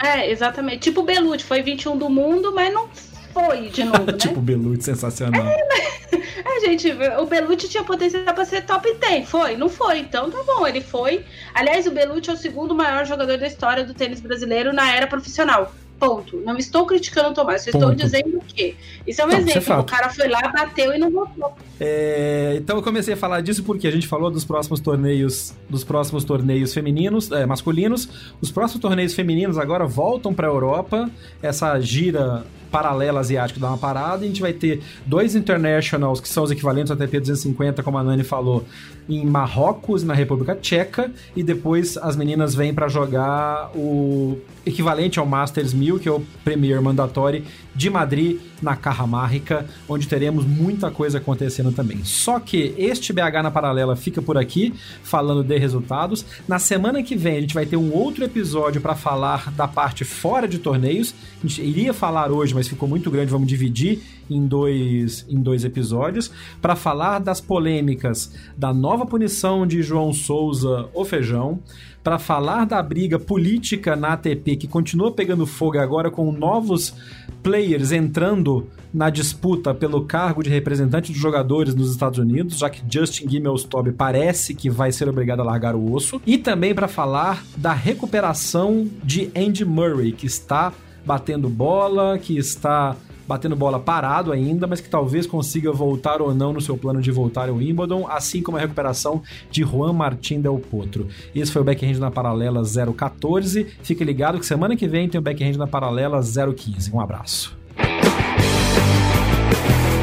[0.00, 0.78] É, exatamente.
[0.78, 2.88] Tipo o Belucci, foi 21 do mundo, mas não
[3.34, 4.12] foi de novo, né?
[4.12, 5.46] tipo Belucci, sensacional.
[5.46, 6.11] É,
[6.60, 9.28] gente, o Belucci tinha potencial para ser top 10.
[9.28, 9.56] Foi?
[9.56, 9.98] Não foi.
[9.98, 11.24] Então tá bom, ele foi.
[11.54, 15.06] Aliás, o Belucci é o segundo maior jogador da história do tênis brasileiro na era
[15.06, 15.72] profissional.
[16.02, 16.36] Ponto.
[16.44, 17.94] Não estou criticando o Tomás, estou Ponto.
[17.94, 18.74] dizendo que
[19.06, 19.62] isso é um Não, é exemplo.
[19.62, 19.82] fato.
[19.82, 21.52] o cara foi lá, bateu e não voltou.
[21.78, 25.84] É, então eu comecei a falar disso porque a gente falou dos próximos torneios, dos
[25.84, 28.08] próximos torneios femininos, é, masculinos.
[28.40, 31.08] Os próximos torneios femininos agora voltam para a Europa.
[31.40, 36.28] Essa gira paralela asiática dá uma parada e a gente vai ter dois internationals que
[36.28, 38.64] são os equivalentes ao ATP 250, como a Nani falou,
[39.08, 45.26] em Marrocos, na República Tcheca, e depois as meninas vêm para jogar o equivalente ao
[45.26, 47.44] Masters 1000, que é o Premier Mandatório
[47.74, 52.04] de Madrid, na Cajamarca, onde teremos muita coisa acontecendo também.
[52.04, 56.24] Só que este BH na paralela fica por aqui, falando de resultados.
[56.46, 60.04] Na semana que vem a gente vai ter um outro episódio para falar da parte
[60.04, 61.14] fora de torneios.
[61.42, 64.00] A gente iria falar hoje, mas ficou muito grande, vamos dividir
[64.34, 66.30] em dois, em dois episódios,
[66.60, 71.60] para falar das polêmicas da nova punição de João Souza, o Feijão,
[72.02, 76.94] para falar da briga política na ATP que continua pegando fogo agora com novos
[77.42, 82.82] players entrando na disputa pelo cargo de representante dos jogadores nos Estados Unidos, já que
[82.88, 87.44] Justin Gimelstob parece que vai ser obrigado a largar o osso, e também para falar
[87.56, 90.72] da recuperação de Andy Murray, que está
[91.04, 92.96] batendo bola, que está
[93.26, 97.10] batendo bola parado ainda, mas que talvez consiga voltar ou não no seu plano de
[97.10, 101.08] voltar ao Wimbledon, assim como a recuperação de Juan Martín Del Potro.
[101.34, 103.66] Esse foi o Backhand na Paralela 014.
[103.82, 106.92] Fique ligado que semana que vem tem o Backhand na Paralela 015.
[106.92, 107.56] Um abraço.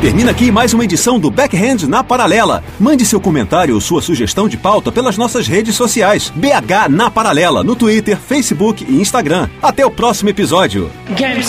[0.01, 2.63] Termina aqui mais uma edição do Backhand na Paralela.
[2.79, 6.31] Mande seu comentário ou sua sugestão de pauta pelas nossas redes sociais.
[6.33, 9.49] BH na Paralela, no Twitter, Facebook e Instagram.
[9.61, 10.89] Até o próximo episódio.
[11.17, 11.43] Game,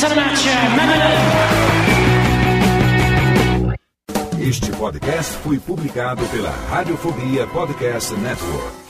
[4.42, 8.89] Este podcast foi publicado pela Radiofobia Podcast Network.